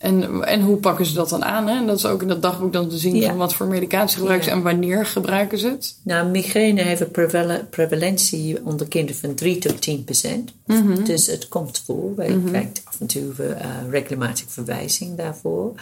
[0.00, 1.66] en, en hoe pakken ze dat dan aan?
[1.68, 1.76] Hè?
[1.76, 3.28] En dat is ook in dat dagboek dan te zien Ja.
[3.28, 4.56] van wat voor medicatie gebruiken ze Ja.
[4.56, 5.94] en wanneer gebruiken ze het.
[6.02, 10.52] Nou, migraine heeft een prevale- prevalentie onder kinderen van 3 tot 10 procent.
[10.66, 11.04] Mhm.
[11.04, 12.14] Dus het komt voor.
[12.16, 13.46] Wij krijgen af en toe uh,
[13.90, 15.72] regelmatig verwijzing daarvoor.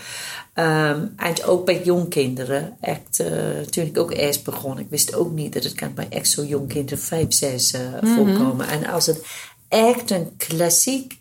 [0.55, 2.77] Ehm, en ook bij jongkinderen.
[2.81, 3.29] Echt, uh,
[3.71, 6.45] toen ik ook eerst begon, ik wist ook niet dat het kan bij echt zo
[6.45, 8.15] jong kinderen 5, 6 uh, Mhm.
[8.15, 8.69] voorkomen.
[8.69, 9.25] En als het
[9.69, 11.18] echt een klassiek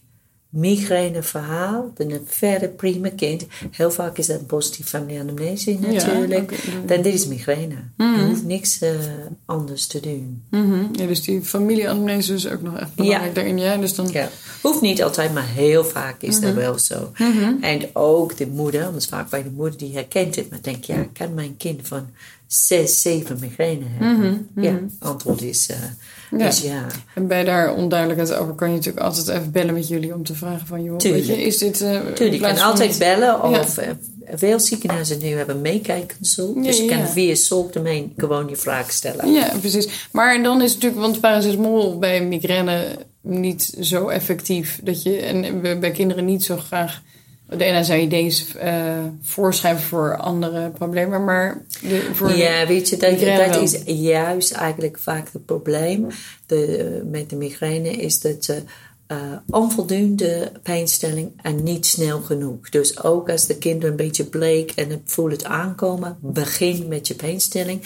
[0.57, 3.45] migraine verhaal, dan een verder prima kind.
[3.71, 6.63] Heel vaak is dat een positieve familieanamnese natuurlijk.
[6.85, 7.75] Dan dit is migraine.
[7.97, 8.89] Je hoeft niks uh,
[9.45, 10.43] anders te doen.
[10.49, 10.85] Mhm.
[10.91, 13.57] Ja, dus die familieanamnese is ook nog echt belangrijk daarin.
[13.57, 14.07] Ja, dus dan...
[14.11, 14.29] Ja.
[14.61, 17.11] Hoeft niet altijd, maar heel vaak is dat wel zo.
[17.61, 21.05] En ook de moeder, want vaak bij de moeder die herkent het, maar denkt, ja,
[21.13, 22.07] kan mijn kind van
[22.47, 24.49] zes, zeven migraine hebben?
[24.55, 25.77] Ja, antwoord is, uh,
[26.39, 26.47] Ja.
[26.47, 26.85] is ja.
[27.13, 30.35] En bij daar onduidelijkheid over kan je natuurlijk altijd even bellen met jullie om te
[30.35, 30.83] vragen van...
[30.83, 31.25] joh, Tuurlijk.
[31.25, 31.81] weet je, is dit...
[31.81, 33.89] eh, Tuurlijk, je kan altijd bellen of eh,
[34.33, 36.55] veel ziekenhuizen nu hebben meekijkconsult.
[36.55, 39.31] Ja, dus je kan via Solkdomein gewoon je vraag stellen.
[39.31, 40.07] Ja, precies.
[40.11, 42.85] Maar dan is het natuurlijk, want paracetamol bij migraine
[43.21, 44.79] niet zo effectief.
[44.83, 47.01] Dat je, en bij kinderen niet zo graag...
[47.49, 48.73] De ene zou je deze eh,
[49.21, 54.97] voorschrijven voor andere problemen, maar de, voor Ja, weet je, dat, dat is juist eigenlijk
[54.99, 56.07] vaak het probleem
[56.45, 57.89] de, met de migraine.
[57.89, 58.61] Is dat ze
[59.11, 59.17] uh,
[59.49, 62.69] onvoldoende pijnstilling en niet snel genoeg.
[62.69, 67.15] Dus ook als de kinderen een beetje bleek en voelt het aankomen, begin met je
[67.15, 67.81] pijnstilling.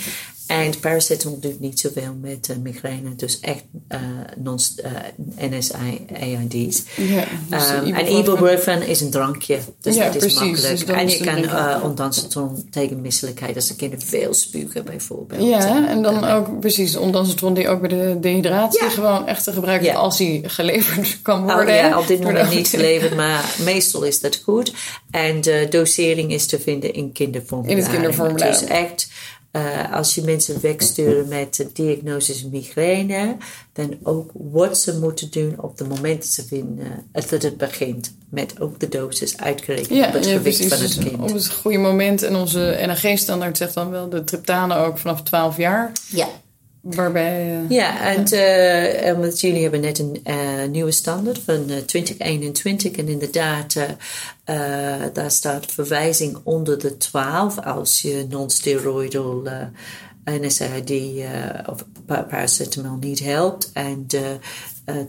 [0.51, 3.15] En paracetamol doet niet zoveel met uh, migraine.
[3.15, 3.99] Dus echt uh,
[4.37, 6.83] non, uh, NSAID's.
[6.95, 9.59] Ja, dus um, en ibuprofen is een drankje.
[9.81, 10.85] Dus ja, dat is precies, makkelijk.
[10.85, 13.55] Dus en je kan uh, ondansetron tegen misselijkheid.
[13.55, 15.43] Als de kinderen veel spugen bijvoorbeeld.
[15.43, 19.87] Ja, en dan ook precies ondansetron die ook bij de dehydratie gewoon echt te gebruiken.
[19.87, 19.95] Ja.
[19.95, 21.75] Als die geleverd kan oh, worden.
[21.75, 23.15] Oh, ja, op dit moment niet geleverd.
[23.15, 24.73] Maar meestal is dat goed.
[25.11, 27.77] En de dosering is te vinden in kinderformularen.
[27.77, 28.51] In het kinderformulier.
[28.51, 29.09] Dus echt
[29.51, 33.37] uh, als je mensen wegsturen met de diagnose migraine,
[33.73, 38.13] dan ook wat ze moeten doen op het moment dat, ze vinden, dat het begint.
[38.29, 40.67] Met ook de dosis uitgerekend ja, op het gewicht precies.
[40.67, 41.21] van het dus kind.
[41.21, 42.23] Op het goede moment.
[42.23, 45.91] En onze NAG-standaard zegt dan wel de triptanen ook vanaf 12 jaar.
[46.07, 46.27] Ja.
[46.81, 53.07] Waarbij, uh, ja, en uh, jullie hebben net een uh, nieuwe standaard van 2021 en
[53.07, 53.75] inderdaad,
[55.13, 59.43] daar staat verwijzing onder de 12 als je non-steroidal
[60.25, 60.91] NSAID
[61.65, 64.37] of paracetamol niet helpt en de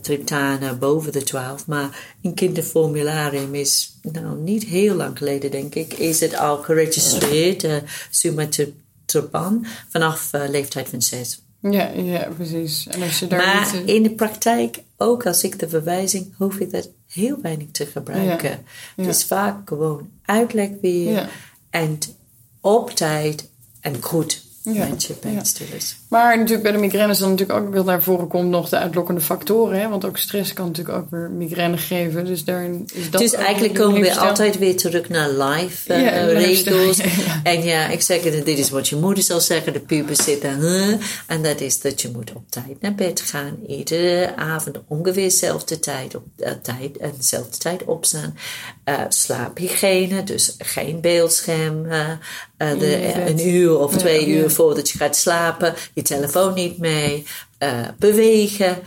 [0.01, 1.67] triptanen boven de 12.
[1.67, 7.63] Maar in kinderformularium is, nou niet heel lang geleden denk ik, is het al geregistreerd,
[7.63, 7.75] uh,
[8.09, 11.42] sumatriptan, vanaf leeftijd van 6.
[11.71, 12.87] Ja, ja, precies.
[12.87, 13.89] En als je daar maar niet...
[13.89, 18.65] in de praktijk, ook als ik de verwijzing, hoef ik dat heel weinig te gebruiken.
[18.95, 21.29] Het is vaak gewoon uitleg weer
[21.69, 21.99] en
[22.61, 23.49] op tijd
[23.79, 24.87] en goed ja.
[24.97, 25.95] je pijnstillers.
[26.07, 28.77] Maar natuurlijk bij de migraine is dan natuurlijk ook wel naar voren komt nog de
[28.77, 29.79] uitlokkende factoren.
[29.79, 29.89] Hè?
[29.89, 32.25] Want ook stress kan natuurlijk ook weer migraine geven.
[32.25, 37.01] Dus daarin is dat Dus eigenlijk komen we altijd weer terug naar live uh, regels.
[37.43, 39.73] En ja, ik zeg het, dit is wat je moeder zal zeggen.
[39.73, 40.59] De puber zit daar.
[40.59, 40.95] Huh?
[41.27, 43.57] En dat is dat je moet op tijd naar bed gaan.
[43.67, 48.37] Iedere avond ongeveer dezelfde tijd, op, uh, tijd en dezelfde tijd opstaan.
[48.85, 51.85] Uh, slaaphygiëne, dus geen beeldscherm.
[52.69, 55.73] De, een uur of twee uur voordat je gaat slapen.
[55.93, 57.25] Je telefoon niet mee.
[57.59, 58.77] Uh, bewegen,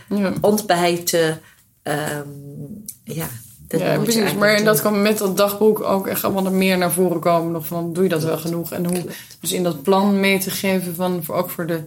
[0.41, 1.41] ontbijten.
[1.83, 3.27] Um, ja,
[3.67, 4.33] dat ja, precies.
[4.33, 7.51] Maar dat kan met dat dagboek ook echt allemaal meer naar voren komen.
[7.51, 8.71] Nog van, doe je dat wel genoeg?
[8.71, 9.03] En hoe,
[9.39, 11.81] dus in dat plan mee te geven van, voor, ook voor de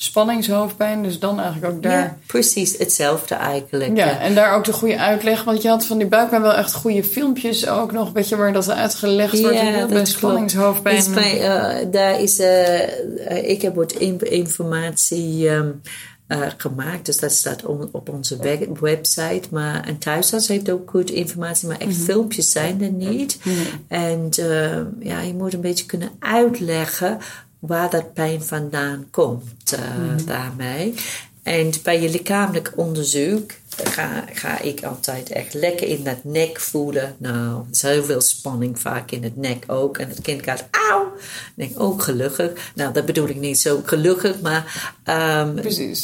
[0.00, 1.02] spanningshoofdpijn.
[1.02, 2.02] Dus dan eigenlijk ook daar...
[2.02, 3.96] Ja, precies hetzelfde eigenlijk.
[3.96, 5.44] Ja, en daar ook de goede uitleg.
[5.44, 8.12] Want je had van die buikpijn wel echt goede filmpjes ook nog.
[8.12, 9.56] Weet je, waar dat uitgelegd wordt.
[9.56, 10.96] Ja, bij spanningshoofdpijn.
[10.96, 12.40] Is bij, uh, daar is...
[12.40, 15.48] Uh, ik heb wat informatie...
[15.50, 15.80] Um,
[16.28, 17.06] uh, gemaakt.
[17.06, 18.36] Dus dat staat on, op onze
[18.80, 19.42] website.
[19.50, 22.04] Maar, en thuisarts heeft ook goed informatie, maar echt mm -hmm.
[22.04, 23.38] filmpjes zijn er niet.
[23.42, 23.84] Mm -hmm.
[23.88, 27.18] En uh, ja, je moet een beetje kunnen uitleggen
[27.58, 30.26] waar dat pijn vandaan komt uh, mm.
[30.26, 30.94] daarmee.
[31.42, 37.16] En bij je lichamelijk onderzoek ga, ga ik altijd echt lekker in dat nek voelen.
[37.18, 39.98] Nou, er is heel veel spanning vaak in het nek ook.
[39.98, 41.12] En het kind gaat, auw!
[41.54, 42.72] denk ook gelukkig.
[42.74, 45.54] Nou, dat bedoel ik niet zo gelukkig, maar um,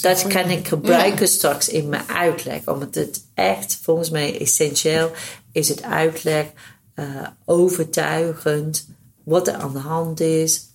[0.01, 2.67] dat kan ik gebruiken straks in mijn uitleg.
[2.67, 5.11] Omdat het echt, volgens mij, essentieel
[5.53, 6.47] is het uitleg
[6.95, 7.05] uh,
[7.45, 8.87] overtuigend
[9.25, 10.73] wat er aan de hand is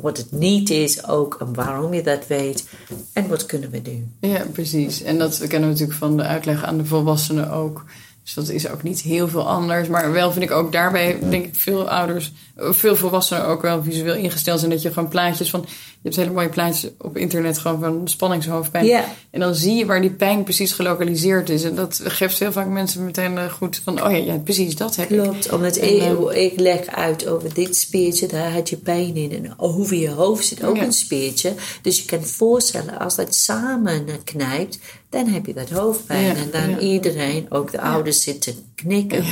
[0.00, 2.68] wat het niet is ook en waarom je dat weet
[3.12, 4.12] en wat kunnen we doen.
[4.20, 5.02] Ja, precies.
[5.02, 7.84] En dat kennen we natuurlijk van de uitleg aan de volwassenen ook.
[8.22, 9.88] Dus dat is ook niet heel veel anders.
[9.88, 14.14] Maar wel vind ik ook daarbij, denk ik, veel ouders, veel volwassenen ook wel visueel
[14.14, 14.70] ingesteld zijn.
[14.70, 18.84] Dat je gewoon plaatjes van, je hebt hele mooie plaatjes op internet gewoon van spanningshoofdpijn.
[18.84, 19.04] Yeah.
[19.30, 21.62] En dan zie je waar die pijn precies gelokaliseerd is.
[21.62, 24.96] En dat geeft heel vaak mensen meteen eh, goed van, oh ja, ja precies dat
[24.96, 25.52] heb Klopt, ik.
[25.52, 29.32] omdat ik, uh, ik leg uit over dit speertje, daar had je pijn in.
[29.32, 31.52] En over je hoofd zit ook een speertje.
[31.82, 34.78] Dus je kan voorstellen, als dat samen knijpt,
[35.10, 36.36] dan heb je dat hoofdpijn.
[36.36, 39.24] en dan iedereen, ook de ouders, zitten knikken.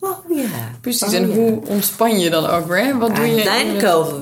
[0.00, 0.70] Oh ja.
[0.80, 2.98] Precies, oh, en hoe ontspan je dan ook weer?
[2.98, 3.42] Wat doe je?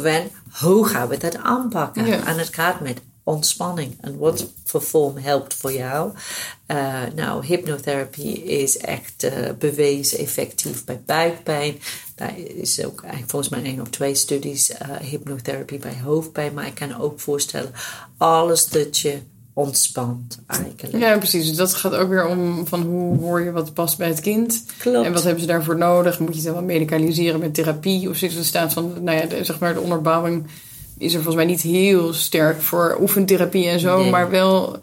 [0.01, 0.23] we,
[0.61, 2.27] hoe gaan we dat aanpakken?
[2.27, 3.97] En het gaat met ontspanning.
[4.01, 6.13] En wat voor vorm helpt voor jou?
[6.67, 11.81] Uh, nou, hypnotherapie is echt uh, bewezen effectief bij buikpijn.
[12.15, 16.55] Daar is ook volgens mij één of twee studies uh, hypnotherapie bij hoofdpijn.
[16.55, 17.73] Maar ik kan ook voorstellen,
[18.17, 19.19] alles dat je
[19.55, 20.97] ontspant eigenlijk.
[21.05, 21.47] Ja, precies.
[21.47, 24.65] Dus dat gaat ook weer om van hoe hoor je wat past bij het kind.
[24.79, 25.07] Klopt.
[25.07, 26.19] En wat hebben ze daarvoor nodig?
[26.19, 28.09] Moet je het dan medicaliseren met therapie?
[28.09, 30.47] Of zit er staat van, nou ja, de, zeg maar de onderbouwing
[30.99, 34.05] is er volgens mij niet heel sterk voor oefentherapie en zo.
[34.05, 34.79] Maar wel,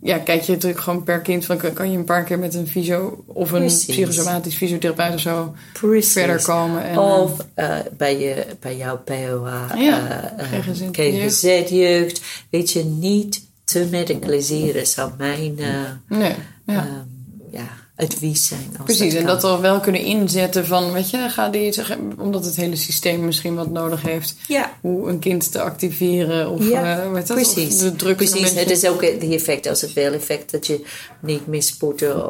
[0.00, 2.68] ja, kijk je natuurlijk gewoon per kind van, kan je een paar keer met een
[2.68, 3.84] fysio of een Precies.
[3.84, 6.12] psychosomatisch fysiotherapeut of zo Precies.
[6.12, 6.84] verder komen.
[6.84, 13.88] En, of uh, bij, je, bij jouw POA, ja, uh, GGZ-jeugd, weet je niet te
[13.90, 15.58] medicaliseren zou mijn.
[15.58, 16.34] Uh, nee,
[16.66, 16.86] ja.
[16.86, 17.20] Um,
[17.50, 17.68] ja,
[18.02, 18.66] advies zijn.
[18.76, 21.72] Als Precies, en dat we wel kunnen inzetten van, weet je, ga die,
[22.18, 24.34] omdat het hele systeem misschien wat nodig heeft.
[24.48, 24.72] Ja.
[24.80, 27.74] Hoe een kind te activeren of, Ja, uh, weet dat, precies.
[27.74, 28.40] of de druk precies.
[28.40, 30.84] mensen- Het is ook het effect als het wel effect dat je
[31.20, 31.62] niet meer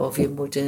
[0.00, 0.64] of je moet eh,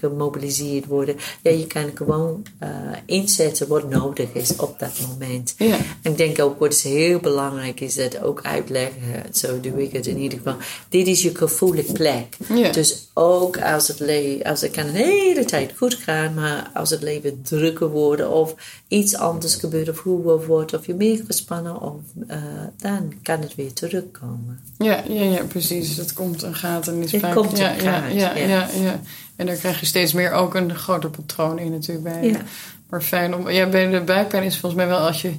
[0.00, 1.16] gemobiliseerd worden.
[1.42, 2.68] Ja, je kan gewoon eh,
[3.06, 5.54] inzetten wat nodig is op dat moment.
[5.58, 5.76] Ja.
[6.02, 9.92] En ik denk ook wat is heel belangrijk is dat ook uitleggen, zo doe ik
[9.92, 10.56] het in ieder geval.
[10.88, 12.36] Dit is je gevoelige plek.
[12.54, 12.70] Ja.
[12.72, 16.90] Dus ook als het, le- als het kan een hele tijd goed gaan, maar als
[16.90, 18.54] het leven drukker wordt of
[18.88, 21.94] iets anders gebeurt of hoe wordt of je meer gespannen, of,
[22.28, 22.36] eh,
[22.76, 24.60] dan kan het weer terugkomen.
[24.78, 25.96] Ja, ja, ja, precies.
[25.96, 27.34] Het komt en gaat en is Het vaak.
[27.34, 28.68] komt ja, en ja, gaat, ja, ja.
[28.82, 29.00] ja.
[29.36, 32.28] En daar krijg je steeds meer ook een groter patroon in natuurlijk bij.
[32.30, 32.40] Ja.
[32.88, 33.50] Maar fijn om.
[33.50, 35.32] Ja, bij de buikpijn is volgens mij wel als je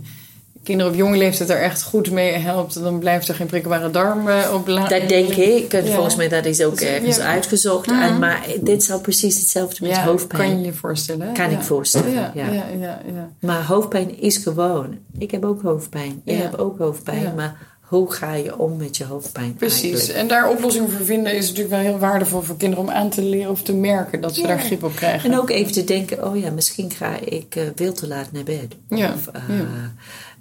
[0.64, 4.28] kinderen op jonge leeftijd er echt goed mee helpt, dan blijft er geen prikkelbare darm
[4.28, 5.74] eh, op la- Dat denk ik.
[5.74, 5.92] En Ja.
[5.94, 7.24] Volgens mij dat is ook ergens ja.
[7.24, 7.88] uitgezocht.
[7.88, 10.50] En, maar dit zou precies hetzelfde met Ja, hoofdpijn.
[10.50, 11.34] kan je je voorstellen.
[11.34, 12.46] Kan ik voorstellen, Ja, ja.
[12.52, 13.30] ja, ja, ja.
[13.40, 14.98] Maar hoofdpijn is gewoon.
[15.18, 16.22] Ik heb ook hoofdpijn.
[16.26, 17.34] Je hebt ook hoofdpijn.
[17.36, 19.84] Maar hoe ga je om met je hoofdpijn Precies.
[19.84, 20.20] eigenlijk?
[20.20, 23.22] En daar oplossingen voor vinden is natuurlijk wel heel waardevol voor kinderen om aan te
[23.24, 24.48] leren of te merken dat ze Ja.
[24.48, 25.32] daar grip op krijgen.
[25.32, 28.44] En ook even te denken, oh ja, misschien ga ik eh, veel te laat naar
[28.44, 28.66] bed.
[28.90, 29.66] Ja, Of eh, ja.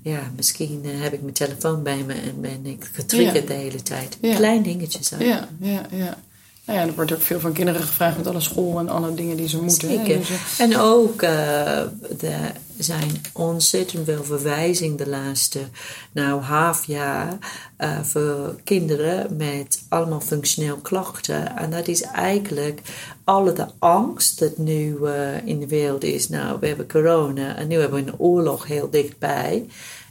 [0.08, 0.30] Ja.
[0.36, 3.54] misschien eh, heb ik mijn telefoon bij me en ben ik getriggerd Ja.
[3.54, 4.18] de hele tijd.
[4.20, 4.34] Ja.
[4.36, 5.10] Klein dingetjes.
[5.10, 5.24] hè.
[5.24, 6.18] Ja, ja, ja.
[6.64, 9.36] Nou ja, er wordt ook veel van kinderen gevraagd met alle school en alle dingen
[9.36, 9.88] die ze moeten.
[9.88, 10.16] Zeker.
[10.18, 11.78] Dus, eh, En ook, eh,
[12.22, 15.60] er zijn ontzettend veel verwijzingen de laatste
[16.12, 17.38] nou, half jaar
[17.76, 21.56] eh, voor kinderen met allemaal functioneel klachten.
[21.56, 22.80] En dat is eigenlijk
[23.24, 26.28] alle de angst dat nu eh, in de wereld is.
[26.28, 29.66] Nou, we hebben corona en nu hebben we een oorlog heel dichtbij.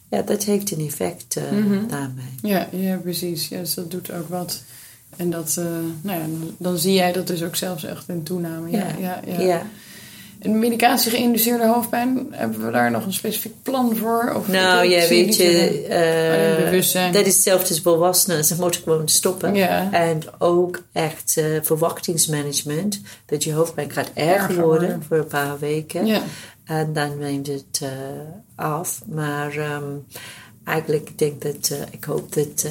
[0.09, 1.87] Ja, dat heeft een effect eh, Mhm.
[1.87, 2.25] daarmee.
[2.41, 3.47] ja, ja, precies.
[3.47, 4.61] Ja, dus dat doet ook wat.
[5.17, 5.65] En dat, eh,
[6.01, 6.25] nou ja,
[6.57, 8.71] dan, zie jij dat dus ook zelfs echt in toename.
[8.71, 9.39] Ja, ja, ja.
[9.41, 9.61] ja.
[10.39, 14.33] En medicatie geïnduceerde hoofdpijn, hebben we daar nog een specifiek plan voor?
[14.35, 18.45] Of Nou, ja, weet je, zo- eh, dat is hetzelfde als volwassenen.
[18.45, 19.55] Ze moeten gewoon stoppen.
[19.55, 19.91] Ja.
[19.91, 23.01] En ook echt verwachtingsmanagement.
[23.25, 25.03] Dat je hoofdpijn gaat erger Erger worden worden.
[25.07, 26.05] voor een paar weken.
[26.05, 26.21] Ja,
[26.67, 27.89] En dan neemt het eh,
[28.55, 29.01] af.
[29.05, 29.83] Maar ehm,
[30.63, 32.63] eigenlijk denk dat, eh, ik hoop dat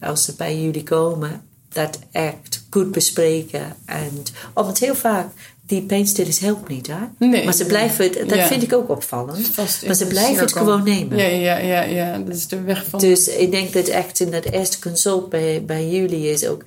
[0.00, 1.42] eh, als ze bij jullie komen,
[1.72, 3.76] dat echt goed bespreken.
[3.86, 4.10] En,
[4.54, 5.26] omdat heel vaak
[5.66, 7.26] die pijnstillers helpt niet, hè?
[7.26, 7.44] Nee.
[7.44, 8.46] maar ze blijven, het- dat Ja.
[8.46, 9.48] vind ik ook opvallend.
[9.48, 11.18] vast Maar ze blijven het gewoon nemen.
[11.18, 12.18] Ja, ja, ja, ja.
[12.18, 13.00] Dat is de weg van...
[13.00, 16.62] Dus ik denk dat echt in dat eerste consult bij, bij jullie is ook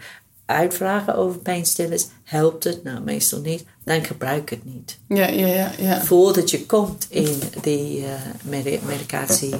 [0.47, 2.05] uitvragen over pijnstillers.
[2.23, 2.83] Helpt het?
[2.83, 3.65] Nou, meestal niet.
[3.83, 4.97] Dan gebruik het niet.
[5.07, 6.01] Ja, ja, ja, ja.
[6.01, 8.12] Voordat je komt in die eh,
[8.43, 9.55] medi- medicatie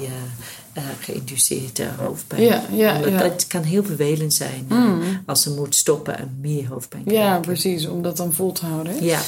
[0.72, 2.42] eh, geïnduceerde hoofdpijn.
[2.42, 3.18] Ja, ja, Omdat ja.
[3.18, 4.92] Dat kan heel vervelend zijn eh,
[5.26, 9.04] als ze moet stoppen en meer hoofdpijn Ja, precies, om dat dan vol te houden.
[9.04, 9.20] Ja.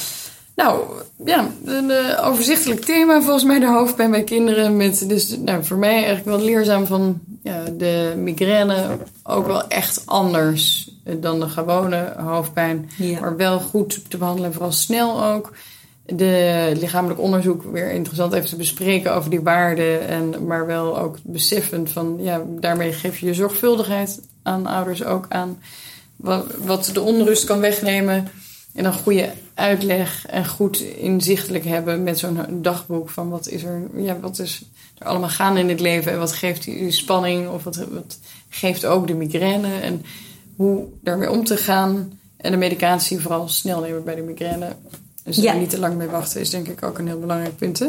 [0.55, 0.83] Nou,
[1.25, 4.77] ja, een overzichtelijk thema volgens mij de hoofdpijn bij kinderen.
[4.77, 10.01] Met, dus nou, voor mij eigenlijk wel leerzaam van ja, de migraine ook wel echt
[10.05, 12.89] anders dan de gewone hoofdpijn.
[12.97, 13.19] Ja.
[13.19, 15.53] Maar wel goed te behandelen, vooral snel ook.
[16.05, 20.07] De lichamelijk onderzoek weer interessant even te bespreken over die waarden.
[20.07, 25.25] En, maar wel ook beseffend van, ja, daarmee geef je je zorgvuldigheid aan ouders ook
[25.29, 25.61] aan.
[26.15, 28.27] Wat, wat de onrust kan wegnemen.
[28.73, 33.81] En dan goede uitleg en goed inzichtelijk hebben met zo'n dagboek van wat is er,
[33.95, 34.63] ja, wat is
[34.97, 38.85] er allemaal gaande in het leven en wat geeft die spanning of wat, wat geeft
[38.85, 40.05] ook de migraine en
[40.61, 42.19] hoe daarmee om te gaan.
[42.37, 44.75] En de medicatie vooral snel nemen bij de migraine.
[45.23, 45.53] Dus Ja.
[45.53, 47.79] er niet te lang mee wachten is denk ik ook een heel belangrijk punt.
[47.79, 47.87] Hè?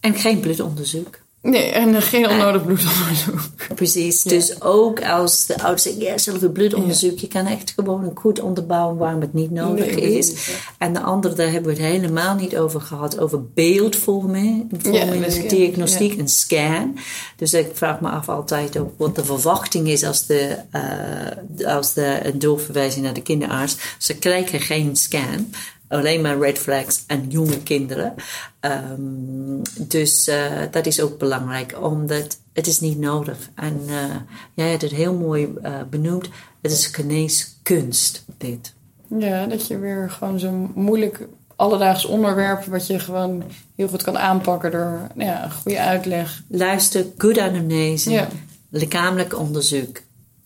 [0.00, 1.18] En geen bloedonderzoek.
[1.50, 3.40] Nee, en geen onnodig bloedonderzoek.
[3.74, 4.22] Precies.
[4.22, 4.30] Ja.
[4.30, 7.18] Dus ook als de ouders zeggen, ja, zelf een bloedonderzoek.
[7.18, 10.50] Je kan echt gewoon goed onderbouwen waarom het niet nodig Nee, is.
[10.78, 13.18] En de andere, daar hebben we het helemaal niet over gehad.
[13.18, 16.98] Over beeldvorming, vorming, diagnostiek en scan.
[17.36, 21.92] Dus ik vraag me af altijd ook wat de verwachting is als, de, eh, als
[21.92, 23.76] de, een doorverwijzing naar de kinderarts.
[23.98, 25.50] Ze krijgen geen scan.
[25.88, 28.14] Alleen maar red flags en jonge kinderen.
[28.60, 33.36] Ehm, dus eh, dat is ook belangrijk, omdat het is niet nodig.
[33.54, 34.16] En eh,
[34.54, 36.28] jij hebt het heel mooi eh, benoemd.
[36.62, 38.74] Het is geneeskunst, dit.
[39.18, 41.26] Ja, dat je weer gewoon zo'n moeilijk
[41.56, 42.64] alledaags onderwerp...
[42.64, 43.42] wat je gewoon
[43.76, 46.42] heel goed kan aanpakken door ja, een goede uitleg.
[46.48, 48.28] Luister, good anamnese, Ja.
[48.70, 50.00] lichamelijk onderzoek.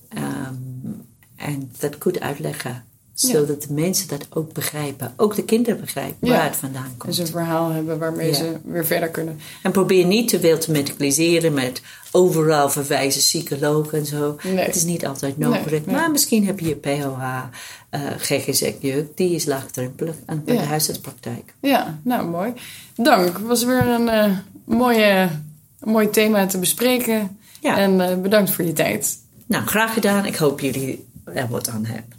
[0.08, 0.54] ehm,
[1.36, 2.84] en dat goed uitleggen.
[3.28, 5.12] Zodat de mensen dat ook begrijpen.
[5.16, 7.16] Ook de kinderen begrijpen waar het vandaan komt.
[7.16, 9.38] Dus een verhaal hebben waarmee ze weer verder kunnen.
[9.62, 14.36] En probeer niet te veel te medicaliseren met overal verwijzen, psychologen en zo.
[14.42, 14.56] Nee.
[14.64, 15.70] Het is niet altijd nodig.
[15.70, 15.94] Nee, nee.
[15.94, 17.22] Maar misschien heb je je POH,
[17.90, 20.60] eh GGZ-jeugd, die is laagdrempelig bij Ja.
[20.60, 21.54] de huisartspraktijk.
[21.60, 22.52] Ja, nou mooi.
[22.94, 23.38] Dank.
[23.38, 24.30] Was weer een eh,
[24.64, 25.28] mooie,
[25.80, 27.38] mooi thema te bespreken.
[27.60, 27.76] Ja.
[27.76, 29.18] En eh, bedankt voor je tijd.
[29.46, 30.26] Nou, graag gedaan.
[30.26, 32.18] Ik hoop jullie er wat aan hebben.